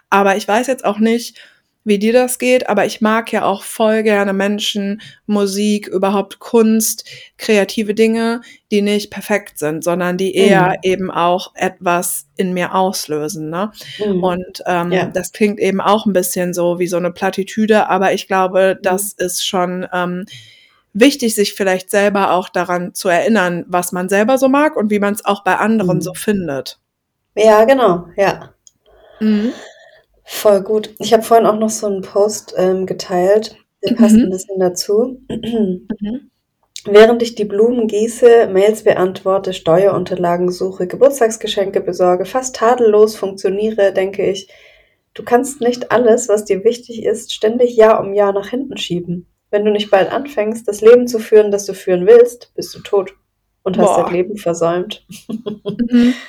[0.09, 1.39] Aber ich weiß jetzt auch nicht,
[1.85, 7.05] wie dir das geht, aber ich mag ja auch voll gerne Menschen, Musik, überhaupt Kunst,
[7.37, 10.75] kreative Dinge, die nicht perfekt sind, sondern die eher Mhm.
[10.81, 13.49] eben auch etwas in mir auslösen.
[13.51, 13.71] Ne?
[14.03, 14.23] Mhm.
[14.23, 15.05] Und ähm, Ja.
[15.05, 18.83] das klingt eben auch ein bisschen so wie so eine Plattitüde, aber ich glaube, Mhm.
[18.83, 20.25] das ist schon ähm,
[20.93, 24.99] wichtig, sich vielleicht selber auch daran zu erinnern, was man selber so mag und wie
[24.99, 26.01] man es auch bei anderen Mhm.
[26.01, 26.79] so findet.
[27.35, 28.53] Ja, genau, ja.
[30.25, 30.29] Mhm.
[30.29, 30.93] Voll gut.
[30.99, 34.29] Ich habe vorhin auch noch so einen Post ähm, geteilt, der passt ein Mhm.
[34.31, 35.21] bisschen dazu.
[35.29, 35.87] Mhm.
[36.85, 44.25] Während ich die Blumen gieße, Mails beantworte, Steuerunterlagen suche, Geburtstagsgeschenke besorge, fast tadellos funktioniere, denke
[44.29, 44.49] ich,
[45.15, 49.27] du kannst nicht alles, was dir wichtig ist, ständig Jahr um Jahr nach hinten schieben.
[49.49, 52.79] Wenn du nicht bald anfängst, das Leben zu führen, das du führen willst, bist du
[52.81, 53.13] tot
[53.63, 54.11] und hast dein Boah.
[54.11, 55.05] Leben versäumt.
[55.89, 56.13] Mhm.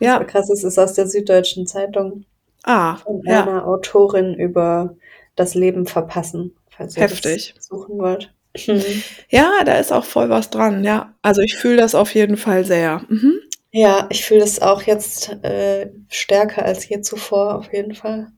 [0.00, 0.22] Ja.
[0.22, 2.24] krass, es ist aus der Süddeutschen Zeitung
[2.68, 3.44] Ah, von ja.
[3.44, 4.94] einer Autorin über
[5.36, 7.54] das Leben verpassen, falls ihr Heftig.
[7.56, 8.34] das suchen wollt.
[8.66, 8.82] Mhm.
[9.30, 11.14] Ja, da ist auch voll was dran, ja.
[11.22, 13.02] Also ich fühle das auf jeden Fall sehr.
[13.08, 13.40] Mhm.
[13.70, 18.32] Ja, ich fühle es auch jetzt äh, stärker als je zuvor, auf jeden Fall.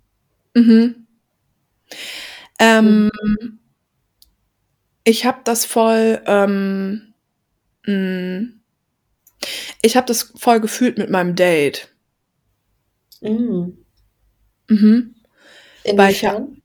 [0.54, 0.62] Mhm.
[0.62, 1.06] Mhm.
[2.60, 3.10] Ähm,
[5.02, 7.14] ich habe das voll, ähm,
[7.84, 8.48] mh,
[9.82, 11.88] ich habe das voll gefühlt mit meinem Date.
[13.22, 13.79] Mhm.
[14.70, 15.14] Mhm.
[15.96, 16.62] Weil ich ja, Inwiefern?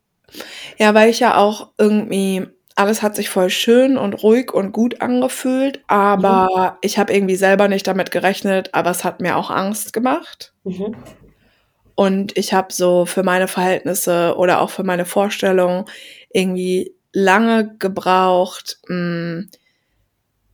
[0.79, 5.01] ja, weil ich ja auch irgendwie, alles hat sich voll schön und ruhig und gut
[5.01, 5.83] angefühlt, Mhm.
[5.87, 10.53] aber ich habe irgendwie selber nicht damit gerechnet, aber es hat mir auch Angst gemacht.
[10.63, 10.95] Mhm.
[11.95, 15.85] Und ich habe so für meine Verhältnisse oder auch für meine Vorstellung
[16.33, 19.45] irgendwie lange gebraucht, mh,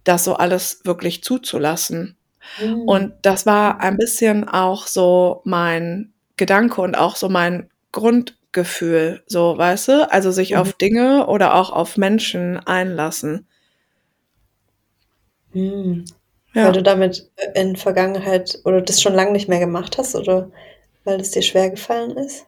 [0.03, 2.17] das so alles wirklich zuzulassen.
[2.57, 2.81] Mhm.
[2.87, 9.56] Und das war ein bisschen auch so mein Gedanke und auch so mein Grundgefühl, so,
[9.58, 10.12] weißt du?
[10.12, 10.58] Also sich Mhm.
[10.58, 13.47] auf Dinge oder auch auf Menschen einlassen.
[15.54, 16.04] Mhm.
[16.60, 16.84] Weil du Ja.
[16.84, 20.51] damit in Vergangenheit oder das schon lange nicht mehr gemacht hast oder
[21.06, 22.47] weil es dir schwer gefallen ist?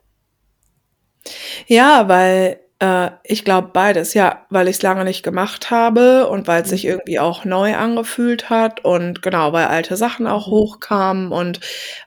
[1.68, 6.48] Ja, weil äh, ich glaube beides, ja, weil ich es lange nicht gemacht habe und
[6.48, 6.90] weil es sich Mhm.
[6.92, 10.52] irgendwie auch neu angefühlt hat und genau, weil alte Sachen auch Mhm.
[10.52, 11.60] hochkamen und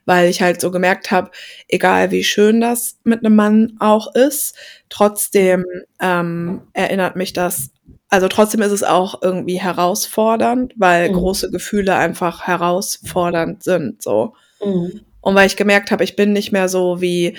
[0.04, 1.30] weil ich halt so gemerkt habe,
[1.68, 4.54] egal wie schön das mit einem Mann auch ist,
[4.90, 5.64] trotzdem
[6.00, 7.70] ähm, erinnert mich das,
[8.10, 11.14] also trotzdem ist es auch irgendwie herausfordernd, weil Mhm.
[11.14, 14.34] große Gefühle einfach herausfordernd sind, so.
[14.62, 15.00] Mhm.
[15.22, 17.36] Und weil ich gemerkt habe, ich bin nicht mehr so wie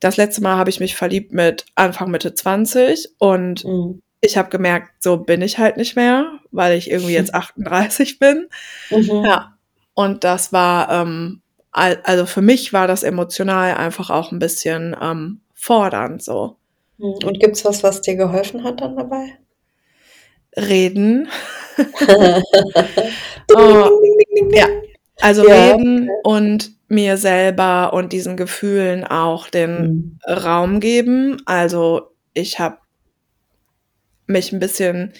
[0.00, 4.02] das letzte Mal habe ich mich verliebt mit Anfang Mitte 20 und Mhm.
[4.20, 8.48] ich habe gemerkt, so bin ich halt nicht mehr, weil ich irgendwie jetzt 38 bin.
[8.90, 9.24] Mhm.
[9.24, 9.56] Ja,
[9.94, 14.96] und das war, ähm, al also für mich war das emotional einfach auch ein bisschen
[15.00, 16.56] ähm, fordernd so.
[16.98, 17.14] Mhm.
[17.24, 19.38] Und gibt's was, was dir geholfen hat dann dabei?
[20.56, 21.28] Reden.
[23.56, 23.90] Oh,
[24.52, 24.68] ja,
[25.20, 30.18] also Ja, reden und mir selber und diesen Gefühlen auch den Mhm.
[30.28, 31.40] Raum geben.
[31.46, 32.78] Also ich habe
[34.26, 35.12] mich ein bisschen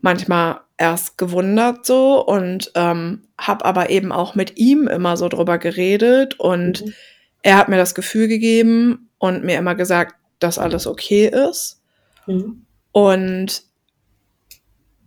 [0.00, 5.58] manchmal erst gewundert so und ähm, habe aber eben auch mit ihm immer so drüber
[5.58, 6.94] geredet und Mhm.
[7.42, 11.82] er hat mir das Gefühl gegeben und mir immer gesagt, dass alles okay ist
[12.26, 12.64] Mhm.
[12.92, 13.62] und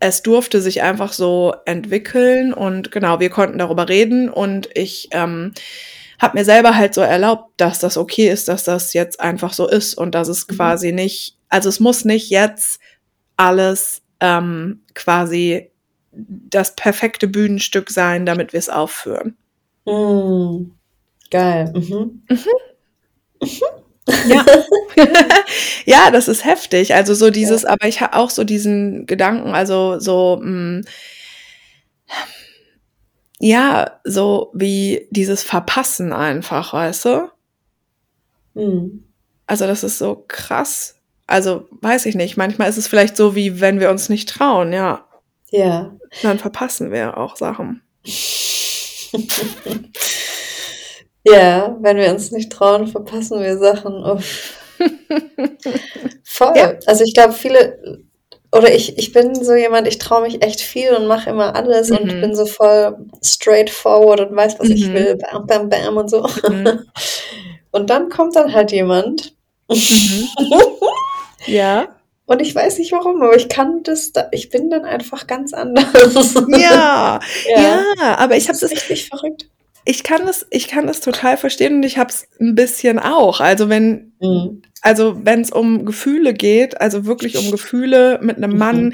[0.04, 5.54] es durfte sich einfach so entwickeln und genau, wir konnten darüber reden und ich ähm,
[6.20, 9.66] habe mir selber halt so erlaubt, dass das okay ist, dass das jetzt einfach so
[9.66, 10.56] ist und dass es Mhm.
[10.58, 12.82] quasi nicht, also es muss nicht jetzt
[13.38, 15.72] alles ähm, quasi
[16.12, 19.38] das perfekte Bühnenstück sein, damit wir es aufführen.
[19.86, 20.74] Mhm.
[21.32, 21.72] Geil.
[21.74, 22.24] Mhm.
[22.30, 23.48] Mhm.
[24.28, 24.46] Ja.
[25.86, 26.94] ja, das ist heftig.
[26.94, 27.32] Also so Ja.
[27.32, 30.82] dieses, aber ich habe auch so diesen Gedanken, also so, mh,
[33.39, 37.30] ja, so wie dieses Verpassen einfach, weißt du?
[38.54, 39.04] Mhm.
[39.48, 40.96] Also das ist so krass.
[41.28, 42.38] Also weiß ich nicht.
[42.38, 45.06] Manchmal ist es vielleicht so, wie wenn wir uns nicht trauen, ja.
[45.52, 45.96] Ja.
[46.22, 47.82] Dann verpassen wir auch Sachen.
[51.25, 54.03] Ja, wenn wir uns nicht trauen, verpassen wir Sachen.
[54.03, 54.57] Uff.
[56.23, 56.53] Voll.
[56.55, 56.73] Ja.
[56.86, 57.99] Also ich glaube, viele,
[58.51, 61.91] oder ich, ich bin so jemand, ich traue mich echt viel und mache immer alles
[61.91, 62.36] und bin Mhm.
[62.36, 64.93] so voll straightforward und weiß, was ich Mhm.
[64.93, 66.27] will, bam, bam, bam und so.
[66.49, 66.81] Mhm.
[67.71, 69.33] Und dann kommt dann halt jemand
[69.67, 70.29] Mhm.
[71.47, 71.88] Ja.
[72.27, 75.53] und ich weiß nicht warum, aber ich kann das, da, ich bin dann einfach ganz
[75.53, 76.36] anders.
[76.49, 77.19] Ja.
[77.47, 79.49] Ja, Ja, aber ich habe das richtig verrückt.
[79.86, 83.39] Ich kann es, ich kann es total verstehen und ich habe es ein bisschen auch.
[83.41, 84.62] Also wenn, Mhm.
[84.82, 88.93] also wenn es um Gefühle geht, also wirklich um Gefühle mit einem Mann, Mhm.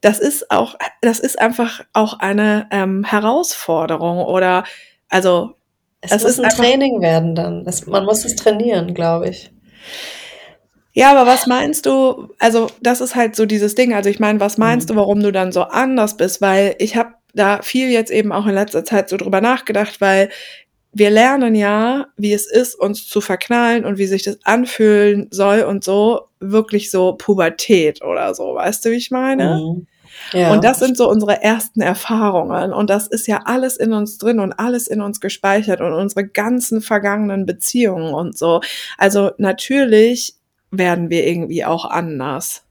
[0.00, 4.64] das ist auch, das ist einfach auch eine ähm, Herausforderung oder
[5.08, 5.56] also
[6.00, 7.64] Es Es muss ist ein einfach- Training werden dann.
[7.66, 9.50] Es, man muss es trainieren, glaube ich.
[10.92, 12.28] Ja, aber was meinst du?
[12.38, 13.94] Also, das ist halt so dieses Ding.
[13.94, 14.94] Also, ich meine, was meinst Mhm.
[14.94, 16.40] du, warum du dann so anders bist?
[16.40, 20.30] Weil ich habe da viel jetzt eben auch in letzter Zeit so drüber nachgedacht, weil
[20.92, 25.62] wir lernen ja, wie es ist, uns zu verknallen und wie sich das anfühlen soll
[25.62, 28.54] und so wirklich so Pubertät oder so.
[28.54, 29.56] Weißt du, wie ich meine?
[29.56, 29.86] Mhm.
[30.32, 30.52] Ja.
[30.52, 32.72] Und das sind so unsere ersten Erfahrungen.
[32.72, 36.26] Und das ist ja alles in uns drin und alles in uns gespeichert und unsere
[36.26, 38.60] ganzen vergangenen Beziehungen und so.
[38.96, 40.34] Also natürlich
[40.70, 42.62] werden wir irgendwie auch anders.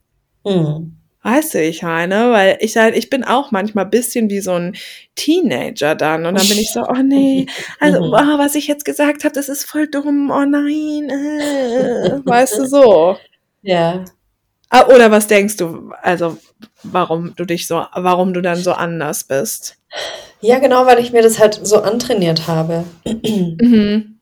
[0.45, 0.97] Mhm.
[1.23, 4.75] Weißt du, ich meine, weil ich halt, ich bin auch manchmal bisschen wie so ein
[5.15, 7.45] Teenager dann und dann bin ich so, oh nee,
[7.79, 8.13] also Mhm.
[8.13, 12.65] oh, was ich jetzt gesagt habe, das ist voll dumm, oh nein, äh, weißt du
[12.67, 13.17] so.
[13.65, 14.03] Ja.
[14.69, 16.37] Ah, Oder was denkst du, also
[16.83, 19.77] warum du dich so, warum du dann so anders bist?
[20.41, 22.83] Ja, genau, weil ich mir das halt so antrainiert habe.
[23.05, 24.19] Mhm.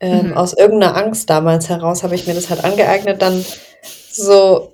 [0.00, 0.32] Ähm, Mhm.
[0.32, 3.44] Aus irgendeiner Angst damals heraus habe ich mir das halt angeeignet, dann
[4.10, 4.71] so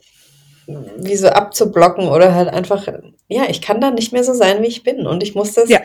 [0.98, 2.87] wie so abzublocken oder halt einfach,
[3.28, 5.07] ja, ich kann da nicht mehr so sein, wie ich bin.
[5.07, 5.81] Und ich muss das, Ja.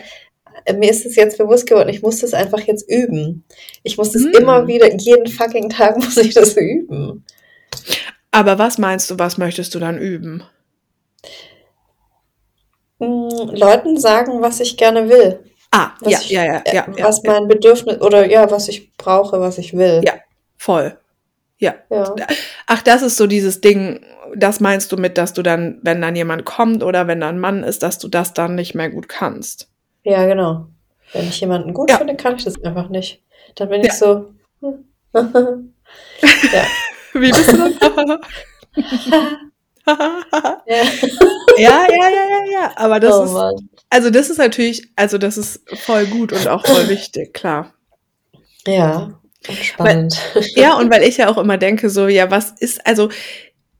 [0.75, 3.45] mir ist es jetzt bewusst geworden, ich muss das einfach jetzt üben.
[3.83, 4.31] Ich muss das Mhm.
[4.33, 7.23] immer wieder, jeden fucking Tag muss ich das üben.
[8.31, 10.43] Aber was meinst du, was möchtest du dann üben?
[12.99, 15.39] Mm, Leuten sagen, was ich gerne will.
[15.71, 18.67] Ah, ja, ich, ja, ja, äh, ja, ja, was ja, mein Bedürfnis oder ja, was
[18.67, 20.01] ich brauche, was ich will.
[20.05, 20.13] Ja.
[20.57, 20.97] voll.
[21.57, 21.75] Ja.
[21.89, 22.13] Ja.
[22.67, 26.15] Ach, das ist so dieses Ding, das meinst du mit, dass du dann, wenn dann
[26.15, 29.09] jemand kommt oder wenn da ein Mann ist, dass du das dann nicht mehr gut
[29.09, 29.69] kannst.
[30.03, 30.67] Ja, genau.
[31.13, 31.97] Wenn ich jemanden gut Ja.
[31.97, 33.21] finde, kann ich das einfach nicht.
[33.55, 33.87] Dann bin Ja.
[33.87, 34.33] ich so.
[34.61, 34.85] hm.
[36.21, 36.65] ja.
[37.13, 38.19] Wie bist du dann?
[40.65, 40.83] ja.
[41.57, 42.71] ja, ja, ja, ja.
[42.75, 43.69] Aber das oh ist, Mann.
[43.89, 47.73] also das ist natürlich, also das ist voll gut und auch voll wichtig, klar.
[48.65, 49.19] Ja.
[49.61, 50.17] Spannend.
[50.55, 53.09] Ja, und weil ich ja auch immer denke, so, ja, was ist, also,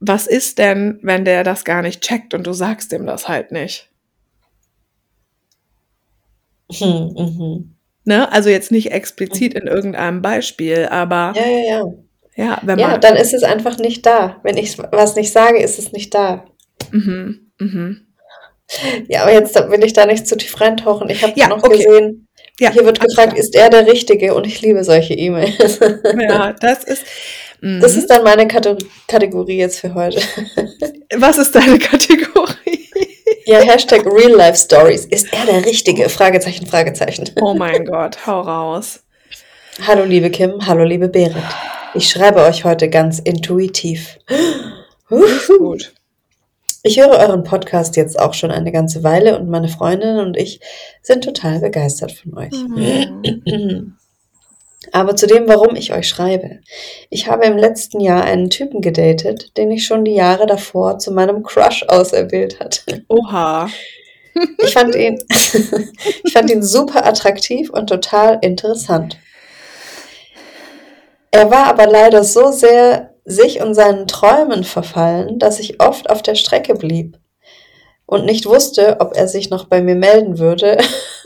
[0.05, 3.51] was ist denn, wenn der das gar nicht checkt und du sagst dem das halt
[3.51, 3.89] nicht?
[6.71, 7.75] Hm, mhm.
[8.05, 8.31] Ne?
[8.31, 11.93] Also jetzt nicht explizit in irgendeinem Beispiel, aber Ja, ja, ja.
[12.35, 13.01] ja, wenn Ja, man.
[13.01, 14.39] dann ist es einfach nicht da.
[14.43, 16.45] Wenn ich was nicht sage, ist es nicht da.
[16.91, 18.07] Mhm, mhm.
[19.07, 21.09] Ja, aber jetzt will ich da nicht zu tief reintauchen.
[21.09, 21.77] Ich habe Ja, noch okay.
[21.77, 22.27] gesehen,
[22.59, 23.37] Ja, hier wird gefragt, klar.
[23.39, 24.33] ist er der Richtige?
[24.33, 25.79] Und ich liebe solche E-Mails.
[26.19, 27.05] Ja, das ist.
[27.63, 27.79] Mhm.
[27.79, 30.19] Das ist dann meine Kategor- Kategorie jetzt für heute.
[31.15, 32.89] Was ist deine Kategorie?
[33.45, 35.05] Ja, Hashtag Real Life Stories.
[35.05, 36.09] Ist er der Richtige?
[36.09, 37.29] Fragezeichen, Fragezeichen.
[37.39, 39.03] Oh mein Gott, hau raus.
[39.87, 41.35] Hallo liebe Kim, hallo liebe Berit.
[41.93, 44.17] Ich schreibe euch heute ganz intuitiv.
[45.07, 45.93] Gut.
[46.83, 50.59] Ich höre euren Podcast jetzt auch schon eine ganze Weile und meine Freundin und ich
[51.01, 52.51] sind total begeistert von euch.
[52.51, 53.95] Mhm.
[54.91, 56.59] Aber zu dem, warum ich euch schreibe.
[57.09, 61.11] Ich habe im letzten Jahr einen Typen gedatet, den ich schon die Jahre davor zu
[61.11, 63.03] meinem Crush auserwählt hatte.
[63.07, 63.69] Oha.
[64.57, 65.19] Ich fand ihn,
[66.23, 69.17] ich fand ihn super attraktiv und total interessant.
[71.31, 76.21] Er war aber leider so sehr sich und seinen Träumen verfallen, dass ich oft auf
[76.21, 77.17] der Strecke blieb
[78.05, 80.77] und nicht wusste, ob er sich noch bei mir melden würde,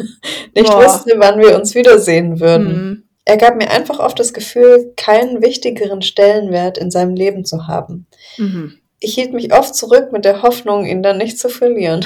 [0.55, 0.85] nicht Boah.
[0.85, 2.67] wusste, wann wir uns wiedersehen würden.
[2.67, 3.03] Mhm.
[3.27, 8.07] Er gab mir einfach oft das Gefühl, keinen wichtigeren Stellenwert in seinem Leben zu haben.
[8.37, 8.77] Mhm.
[9.01, 12.05] Ich hielt mich oft zurück mit der Hoffnung, ihn dann nicht zu verlieren.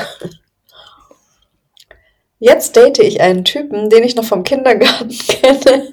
[2.43, 5.87] Jetzt date ich einen Typen, den ich noch vom Kindergarten kenne.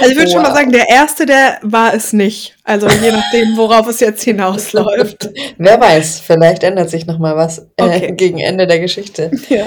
[0.00, 0.56] Also ich würde schon mal Wow.
[0.58, 2.56] sagen, der erste, der war es nicht.
[2.62, 5.30] Also je nachdem, worauf es jetzt hinausläuft.
[5.56, 8.12] Wer weiß, vielleicht ändert sich noch mal was äh, Okay.
[8.14, 9.30] gegen Ende der Geschichte.
[9.48, 9.66] Ja.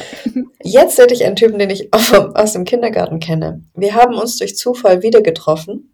[0.63, 3.63] Jetzt date ich einen Typen, den ich aus dem Kindergarten kenne.
[3.75, 5.91] Wir haben uns durch Zufall wieder getroffen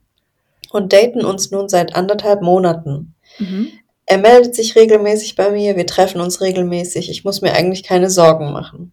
[0.72, 3.16] und daten uns nun seit anderthalb Monaten.
[3.40, 3.70] Mhm.
[4.06, 7.10] Er meldet sich regelmäßig bei mir, wir treffen uns regelmäßig.
[7.10, 8.92] Ich muss mir eigentlich keine Sorgen machen.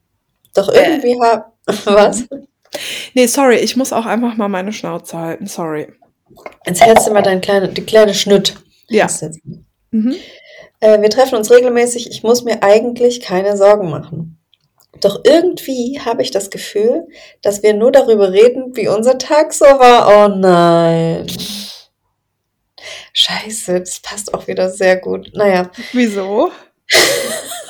[0.55, 1.53] Doch irgendwie hab
[1.85, 2.25] was?
[3.15, 5.47] Nee, sorry, ich muss auch einfach mal meine Schnauze halten.
[5.47, 5.93] Sorry.
[6.67, 8.55] Jetzt hältst du mal dein kleine, die kleine Schnitt.
[8.89, 9.09] Ja.
[9.91, 10.17] Mhm.
[10.81, 12.11] Äh, wir treffen uns regelmäßig.
[12.11, 14.39] Ich muss mir eigentlich keine Sorgen machen.
[15.01, 17.07] Doch irgendwie habe ich das Gefühl,
[17.43, 20.09] dass wir nur darüber reden, wie unser Tag so war.
[20.09, 21.27] Oh nein.
[23.13, 25.31] Scheiße, das passt auch wieder sehr gut.
[25.35, 26.51] Naja, Wieso?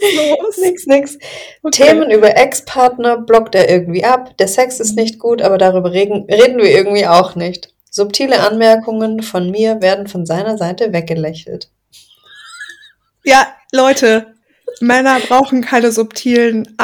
[0.00, 0.58] Los?
[0.58, 1.18] Nix, nix.
[1.62, 1.84] Okay.
[1.84, 4.36] Themen über Ex-Partner blockt er irgendwie ab.
[4.38, 7.72] Der Sex ist nicht gut, aber darüber reden, reden wir irgendwie auch nicht.
[7.90, 11.70] Subtile Anmerkungen von mir werden von seiner Seite weggelächelt.
[13.24, 14.34] Ja, Leute,
[14.80, 16.82] Männer brauchen keine subtilen äh,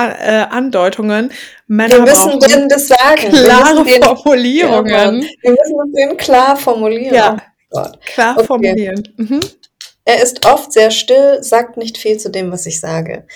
[0.50, 1.30] Andeutungen.
[1.66, 3.30] Männer Wir müssen brauchen denen das sagen.
[3.30, 4.92] klare wir ja, Formulierungen.
[4.92, 5.26] Mann.
[5.42, 7.14] wir müssen uns denen klar formulieren.
[7.14, 7.36] Ja.
[7.70, 8.46] Oh klar Okay.
[8.46, 9.08] formulieren.
[9.16, 9.40] Mhm.
[10.06, 13.26] Er ist oft sehr still, sagt nicht viel zu dem, was ich sage.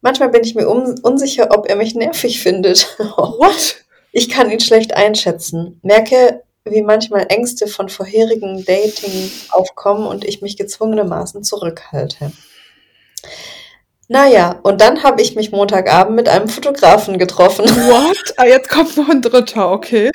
[0.00, 2.98] Manchmal bin ich mir un unsicher, ob er mich nervig findet.
[2.98, 3.76] What?
[4.10, 5.78] Ich kann ihn schlecht einschätzen.
[5.82, 12.32] Merke, wie manchmal Ängste von vorherigen Dating aufkommen und ich mich gezwungenermaßen zurückhalte.
[14.08, 17.66] Naja, und dann habe ich mich Montagabend mit einem Fotografen getroffen.
[17.66, 18.34] What?
[18.38, 20.10] Ah, jetzt kommt noch ein dritter, okay.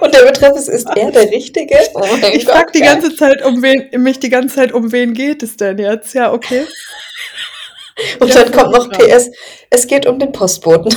[0.00, 1.76] Und der Betreff ist, ist er der Richtige?
[1.94, 2.94] Oh Ich Gott, frag die geil.
[3.00, 6.14] ganze Zeit, um wen, mich die ganze Zeit, um wen geht es denn jetzt?
[6.14, 6.66] Ja, okay.
[8.20, 9.08] Und der dann kommt noch Fotograf.
[9.08, 9.30] PS,
[9.70, 10.96] es geht um den Postboten.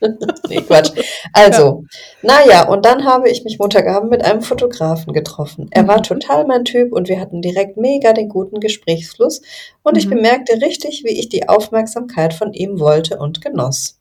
[0.48, 0.92] nee, Quatsch.
[1.32, 1.84] Also,
[2.22, 5.68] naja, und dann habe ich mich Montagabend mit einem Fotografen getroffen.
[5.70, 6.02] Er war Mhm.
[6.02, 9.40] total mein Typ und wir hatten direkt mega den guten Gesprächsfluss
[9.82, 10.10] und ich Mhm.
[10.16, 13.98] bemerkte richtig, wie ich die Aufmerksamkeit von ihm wollte und genoss.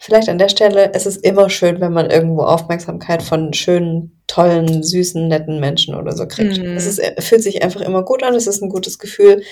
[0.00, 4.84] Vielleicht an der Stelle, es ist immer schön, wenn man irgendwo Aufmerksamkeit von schönen, tollen,
[4.84, 6.58] süßen, netten Menschen oder so kriegt.
[6.58, 6.76] Mhm.
[6.76, 9.42] Es ist, es fühlt sich einfach immer gut an, es ist ein gutes Gefühl.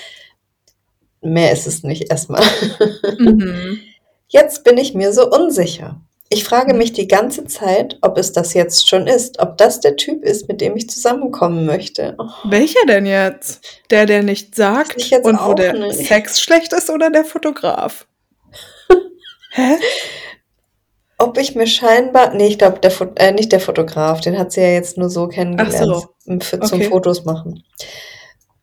[1.20, 2.44] Mehr ist es nicht erstmal.
[3.18, 3.80] Mhm.
[4.28, 6.00] Jetzt bin ich mir so unsicher.
[6.28, 9.96] Ich frage mich die ganze Zeit, ob es das jetzt schon ist, ob das der
[9.96, 12.16] Typ ist, mit dem ich zusammenkommen möchte.
[12.18, 13.60] Oh, Welcher denn jetzt?
[13.90, 16.06] Der, der nicht sagt und wo der nicht.
[16.06, 18.06] Sex schlecht ist oder der Fotograf?
[19.50, 19.76] Hä?
[21.18, 24.52] Ob ich mir scheinbar, nee, ich glaube, der Fo äh, nicht der Fotograf, den hat
[24.52, 26.38] sie ja jetzt nur so kennengelernt so.
[26.40, 26.88] für, zum Okay.
[26.88, 27.64] Fotos machen.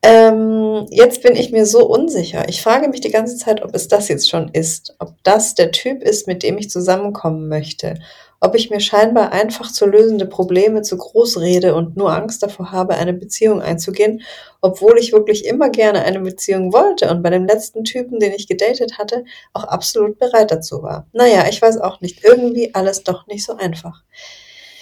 [0.05, 2.49] Ähm, jetzt bin ich mir so unsicher.
[2.49, 5.71] Ich frage mich die ganze Zeit, ob es das jetzt schon ist, ob das der
[5.71, 7.99] Typ ist, mit dem ich zusammenkommen möchte,
[8.43, 12.73] ob ich mir scheinbar einfach zu lösende Probleme zu groß rede und nur Angst davor
[12.73, 14.21] habe, eine Beziehung einzugehen,
[14.59, 18.47] obwohl ich wirklich immer gerne eine Beziehung wollte und bei dem letzten Typen, den ich
[18.47, 21.07] gedatet hatte, auch absolut bereit dazu war.
[21.13, 24.03] Naja, ich weiß auch nicht, irgendwie alles doch nicht so einfach.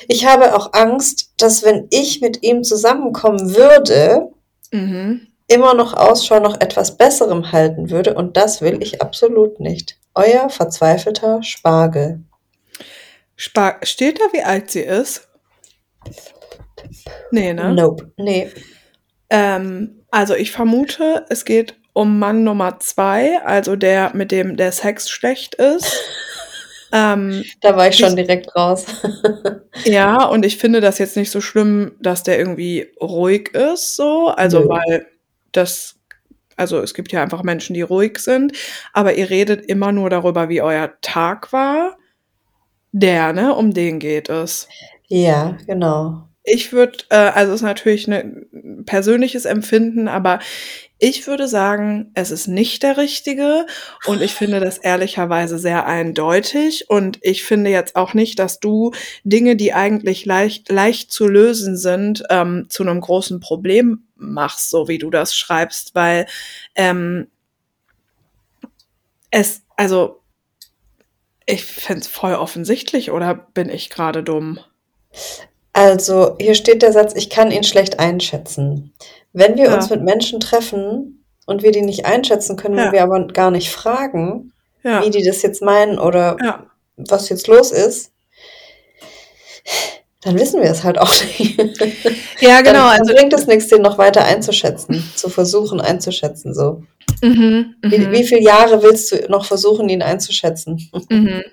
[0.08, 4.30] Ich habe auch Angst, dass wenn ich mit ihm zusammenkommen würde,
[4.71, 5.28] Mhm.
[5.47, 9.97] immer noch Ausschau nach etwas Besserem halten würde und das will ich absolut nicht.
[10.15, 12.21] Euer verzweifelter Spargel.
[13.41, 15.27] Spar Steht da, wie alt sie ist?
[17.32, 17.73] Nee, ne?
[17.73, 18.12] Nope.
[18.17, 18.51] Nee.
[19.32, 24.71] Ähm, also ich vermute, es geht um Mann Nummer zwei, also der, mit dem der
[24.71, 25.91] Sex schlecht ist.
[26.93, 28.86] ähm, Da war ich schon Ich- direkt raus.
[29.86, 34.27] ja, und ich finde das jetzt nicht so schlimm, dass der irgendwie ruhig ist, so.
[34.27, 34.69] Also, Nö.
[34.69, 35.08] weil
[35.51, 35.95] das,
[36.58, 38.56] also es gibt ja einfach Menschen, die ruhig sind,
[38.93, 41.97] aber ihr redet immer nur darüber, wie euer Tag war.
[42.91, 44.67] Der, ne, um den geht es.
[45.08, 46.27] ja, genau.
[46.43, 50.39] Ich würde, äh, also es ist natürlich ein persönliches Empfinden, aber
[50.97, 53.65] ich würde sagen, es ist nicht der richtige
[54.06, 58.91] und ich finde das ehrlicherweise sehr eindeutig und ich finde jetzt auch nicht, dass du
[59.23, 64.88] Dinge, die eigentlich leicht, leicht zu lösen sind, ähm, zu einem großen Problem machst, so
[64.88, 66.27] wie du das schreibst, weil
[66.75, 67.27] ähm,
[69.32, 70.20] es, also
[71.51, 74.59] ich finde es voll offensichtlich oder bin ich gerade dumm?
[75.73, 78.93] Also, hier steht der Satz, ich kann ihn schlecht einschätzen.
[79.33, 79.75] Wenn wir Ja.
[79.75, 82.85] uns mit Menschen treffen und wir die nicht einschätzen können, Ja.
[82.85, 84.51] wenn wir aber gar nicht fragen,
[84.83, 86.65] Ja, wie die das jetzt meinen oder ja.
[86.97, 88.11] was jetzt los ist,
[90.23, 91.57] dann wissen wir es halt auch nicht.
[92.41, 92.89] Ja, genau.
[92.89, 96.53] Dann, Also, dann bringt es nichts, den noch weiter einzuschätzen, zu versuchen einzuschätzen.
[96.53, 96.83] So.
[97.21, 100.89] Mhm, Wie, mhm, wie viele Jahre willst du noch versuchen, ihn einzuschätzen?
[101.09, 101.43] mhm.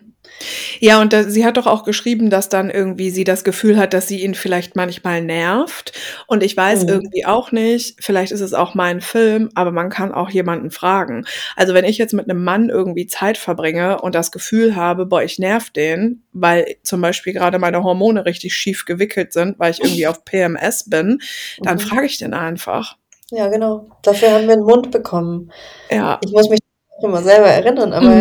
[0.78, 3.92] Ja, und da, sie hat doch auch geschrieben, dass dann irgendwie sie das Gefühl hat,
[3.92, 5.92] dass sie ihn vielleicht manchmal nervt.
[6.28, 6.88] Und ich weiß Mhm.
[6.88, 11.24] irgendwie auch nicht, vielleicht ist es auch mein Film, aber man kann auch jemanden fragen.
[11.56, 15.22] Also wenn ich jetzt mit einem Mann irgendwie Zeit verbringe und das Gefühl habe, boah,
[15.22, 19.80] ich nerv den, weil zum Beispiel gerade meine Hormone richtig schief gewickelt sind, weil ich
[19.82, 21.20] irgendwie auf PMS bin,
[21.62, 21.80] dann Mhm.
[21.80, 22.97] frage ich den einfach.
[23.30, 23.86] Ja, genau.
[24.02, 25.52] Dafür haben wir einen Mund bekommen.
[25.90, 26.18] Ja.
[26.24, 26.60] Ich muss mich
[27.02, 28.20] immer selber erinnern, aber Mhm.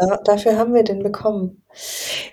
[0.00, 1.62] ja, da, dafür haben wir den bekommen.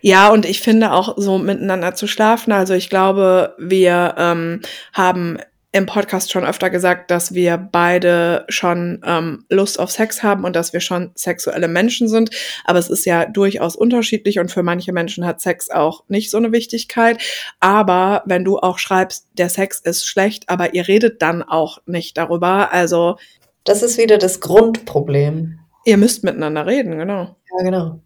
[0.01, 2.51] Ja, und ich finde auch so miteinander zu schlafen.
[2.51, 4.61] Also ich glaube, wir ähm,
[4.93, 5.39] haben
[5.75, 10.55] im Podcast schon öfter gesagt, dass wir beide schon ähm, Lust auf Sex haben und
[10.55, 12.29] dass wir schon sexuelle Menschen sind.
[12.63, 16.37] Aber es ist ja durchaus unterschiedlich und für manche Menschen hat Sex auch nicht so
[16.37, 17.21] eine Wichtigkeit.
[17.59, 22.17] Aber wenn du auch schreibst, der Sex ist schlecht, aber ihr redet dann auch nicht
[22.17, 23.17] darüber, also
[23.65, 25.59] Das ist wieder das Grundproblem.
[25.83, 27.35] Ihr müsst miteinander reden, genau.
[27.51, 27.99] Ja, genau.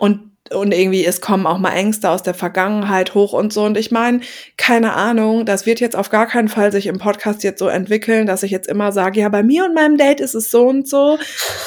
[0.00, 3.64] Und und irgendwie es kommen auch mal Ängste aus der Vergangenheit hoch und so.
[3.64, 4.20] Und ich meine,
[4.56, 8.26] keine Ahnung, das wird jetzt auf gar keinen Fall sich im Podcast jetzt so entwickeln,
[8.26, 10.88] dass ich jetzt immer sage, ja, bei mir und meinem Date ist es so und
[10.88, 11.18] so,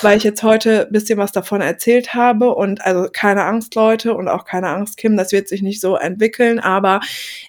[0.01, 2.53] weil ich jetzt heute bisschen was davon erzählt habe.
[2.55, 5.95] Und also keine Angst, Leute, und auch keine Angst, Kim, das wird sich nicht so
[5.95, 6.59] entwickeln.
[6.59, 6.99] Aber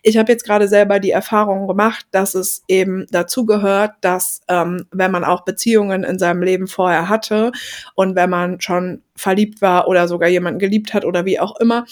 [0.03, 4.87] ich habe jetzt gerade selber die Erfahrung gemacht, dass es eben dazu gehört, dass ähm,
[4.91, 7.53] wenn man auch Beziehungen in seinem Leben vorher hatte
[7.95, 11.85] und wenn man schon verliebt war oder sogar jemanden geliebt hat oder wie auch immer,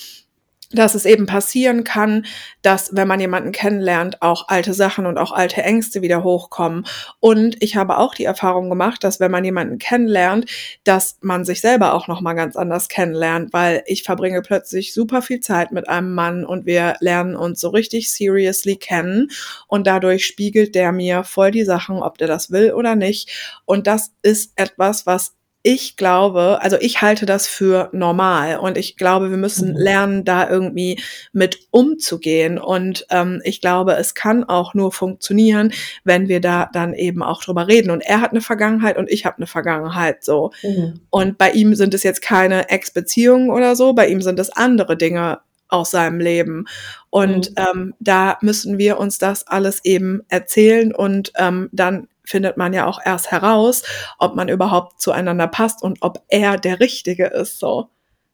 [0.71, 2.27] dass es eben passieren kann,
[2.61, 6.85] dass wenn man jemanden kennenlernt, auch alte Sachen und auch alte Ängste wieder hochkommen.
[7.21, 10.45] Und ich habe auch die Erfahrung gemacht, dass wenn man jemanden kennenlernt,
[10.85, 15.23] dass man sich selber auch noch mal ganz anders kennenlernt, weil ich verbringe plötzlich super
[15.23, 19.31] viel Zeit mit einem Mann und wir lernen uns so richtig seriously kennen
[19.69, 23.61] und dadurch spiegelt der mir voll die Sachen, ob der das will oder nicht.
[23.65, 25.38] Und das ist etwas, was
[25.71, 29.77] ich glaube, also ich halte das für normal und ich glaube, wir müssen mhm.
[29.77, 30.99] lernen, da irgendwie
[31.35, 32.57] mit umzugehen.
[32.57, 37.45] Und ähm, ich glaube, es kann auch nur funktionieren, wenn wir da dann eben auch
[37.45, 37.91] drüber reden.
[37.91, 40.53] Und er hat eine Vergangenheit und ich habe eine Vergangenheit so.
[40.63, 41.01] Mhm.
[41.11, 44.97] Und bei ihm sind es jetzt keine Ex-Beziehungen oder so, bei ihm sind es andere
[44.97, 46.65] Dinge aus seinem Leben.
[47.11, 47.57] Und mhm.
[47.59, 52.87] ähm, da müssen wir uns das alles eben erzählen und ähm, dann findet man ja
[52.87, 53.83] auch erst heraus,
[54.19, 57.59] ob man überhaupt zueinander passt und ob er der Richtige ist.
[57.59, 57.89] So.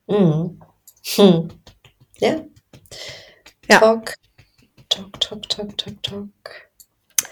[0.07, 0.61] Mhm.
[1.15, 1.49] Hm.
[2.19, 2.37] Ja.
[3.69, 3.79] ja.
[3.79, 4.15] Talk.
[4.89, 6.31] Talk, talk, talk, talk, talk.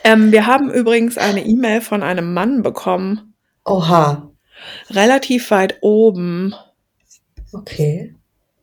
[0.04, 3.34] Ähm, wir haben übrigens eine E-Mail von einem Mann bekommen.
[3.64, 4.30] Oha.
[4.90, 6.54] Relativ weit oben.
[7.52, 8.14] Okay.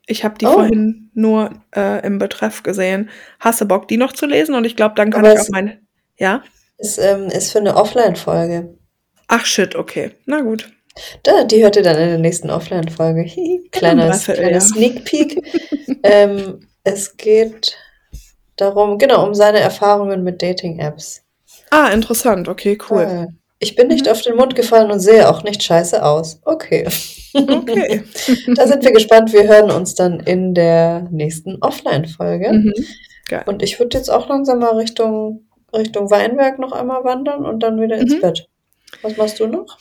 [0.05, 0.53] Ich habe die oh.
[0.53, 3.09] vorhin nur äh, im Betreff gesehen.
[3.39, 4.55] Hasse Bock, die noch zu lesen?
[4.55, 5.85] Und ich glaube, dann kann Aber ich auch mein.
[6.17, 6.43] Ja?
[6.80, 8.77] Ist, ähm, ist für eine Offline-Folge.
[9.27, 10.11] Ach shit, okay.
[10.25, 10.71] Na gut.
[11.23, 13.25] Da, die hört ihr dann in der nächsten Offline-Folge.
[13.71, 14.59] kleiner kleiner ja.
[14.61, 15.43] Sneak Peek.
[16.03, 17.75] ähm, es geht
[18.55, 21.21] darum, genau, um seine Erfahrungen mit Dating-Apps.
[21.69, 22.47] Ah, interessant.
[22.47, 23.05] Okay, cool.
[23.05, 23.27] Ah,
[23.59, 24.11] ich bin nicht mhm.
[24.11, 26.39] auf den Mund gefallen und sehe auch nicht scheiße aus.
[26.45, 26.88] Okay.
[27.34, 28.03] Okay.
[28.55, 29.34] da sind wir gespannt.
[29.34, 32.53] Wir hören uns dann in der nächsten Offline-Folge.
[32.53, 32.73] Mhm.
[33.45, 37.82] Und ich würde jetzt auch langsam mal Richtung Richtung Weinberg noch einmal wandern und dann
[37.82, 38.22] wieder ins mhm.
[38.22, 38.47] Bett.
[39.01, 39.78] Was machst du noch?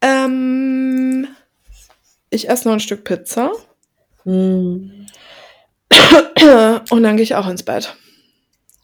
[0.00, 1.28] Ähm,
[2.30, 3.50] ich esse noch ein Stück Pizza.
[4.24, 5.06] Mm.
[6.90, 7.96] Und dann gehe ich auch ins Bett.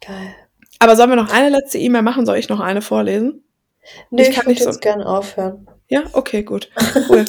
[0.04, 0.34] Geil.
[0.78, 2.26] Aber sollen wir noch eine letzte E-Mail machen?
[2.26, 3.44] Soll ich noch eine vorlesen?
[4.10, 5.68] Nee, ich, ich kann nicht jetzt so gerne aufhören.
[5.88, 6.70] Ja, okay, gut.
[7.08, 7.24] Cool.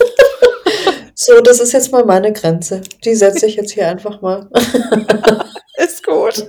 [1.16, 2.82] So, das ist jetzt mal meine Grenze.
[3.04, 4.50] Die setze ich jetzt hier einfach mal.
[5.78, 6.36] Ist gut.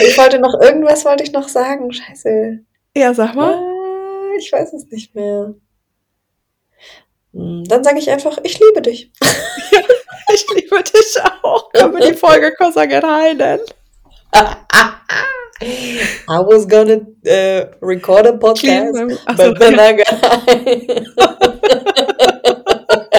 [0.00, 1.92] ich wollte noch irgendwas wollte ich noch sagen.
[1.92, 2.60] Scheiße.
[2.96, 3.54] Ja, sag mal.
[3.54, 5.54] Ah, ich weiß es nicht mehr.
[7.32, 9.12] Hm, dann sage ich einfach, ich liebe dich.
[10.32, 11.70] ich liebe dich auch.
[11.72, 13.64] Können wir die Folge High nennen?
[16.28, 18.92] I was gonna uh, record a podcast,
[19.36, 21.04] but then I got high.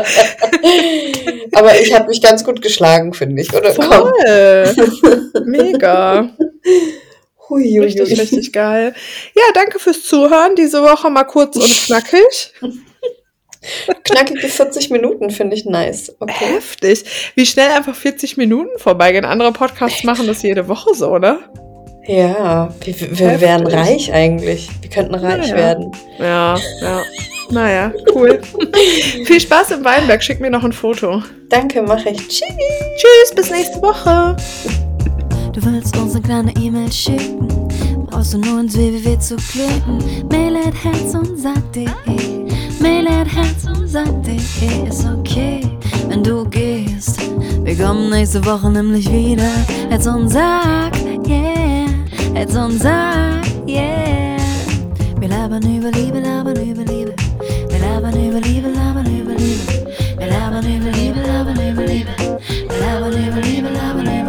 [1.54, 3.74] Aber ich habe mich ganz gut geschlagen, finde ich, oder?
[3.74, 4.12] Voll.
[5.46, 6.30] Mega.
[7.50, 8.94] Hui, hui, richtig, richtig geil.
[9.36, 10.56] Ja, danke fürs Zuhören.
[10.56, 12.54] Diese Woche mal kurz und knackig.
[14.04, 16.16] Knackige 40 Minuten finde ich nice.
[16.20, 16.56] Okay.
[16.56, 17.04] Heftig.
[17.36, 19.26] Wie schnell einfach 40 Minuten vorbeigehen.
[19.26, 21.40] Andere Podcasts machen das jede Woche so, ne?
[22.08, 24.70] Ja, wir, wir wären reich eigentlich.
[24.82, 25.56] Wir könnten reich ja.
[25.56, 25.92] werden.
[26.20, 27.02] Ja, ja.
[27.50, 28.42] Naja, cool.
[29.26, 30.24] Viel Spaß im Weinberg.
[30.24, 31.22] Schick mir noch ein Foto.
[31.50, 32.28] Danke, mache ich.
[32.28, 32.42] Tschüss.
[32.98, 34.36] Tschüss, bis nächste Woche.
[35.56, 37.48] Du willst uns eine kleine E-Mail schicken,
[38.08, 40.04] brauchst du nur ins www zu klicken.
[40.30, 41.88] Mail at herz und sag.de.
[42.82, 45.62] Mail at herz und sag.de ist okay,
[46.10, 47.22] wenn du gehst.
[47.64, 49.50] Wir kommen nächste Woche nämlich wieder.
[49.88, 50.92] Herz und sag,
[51.26, 51.88] yeah.
[52.34, 54.36] Herz und sag, yeah.
[55.18, 57.16] Wir labern über Liebe, labern über Liebe.
[57.86, 58.70] Wir labern über Liebe,
[63.70, 64.25] labern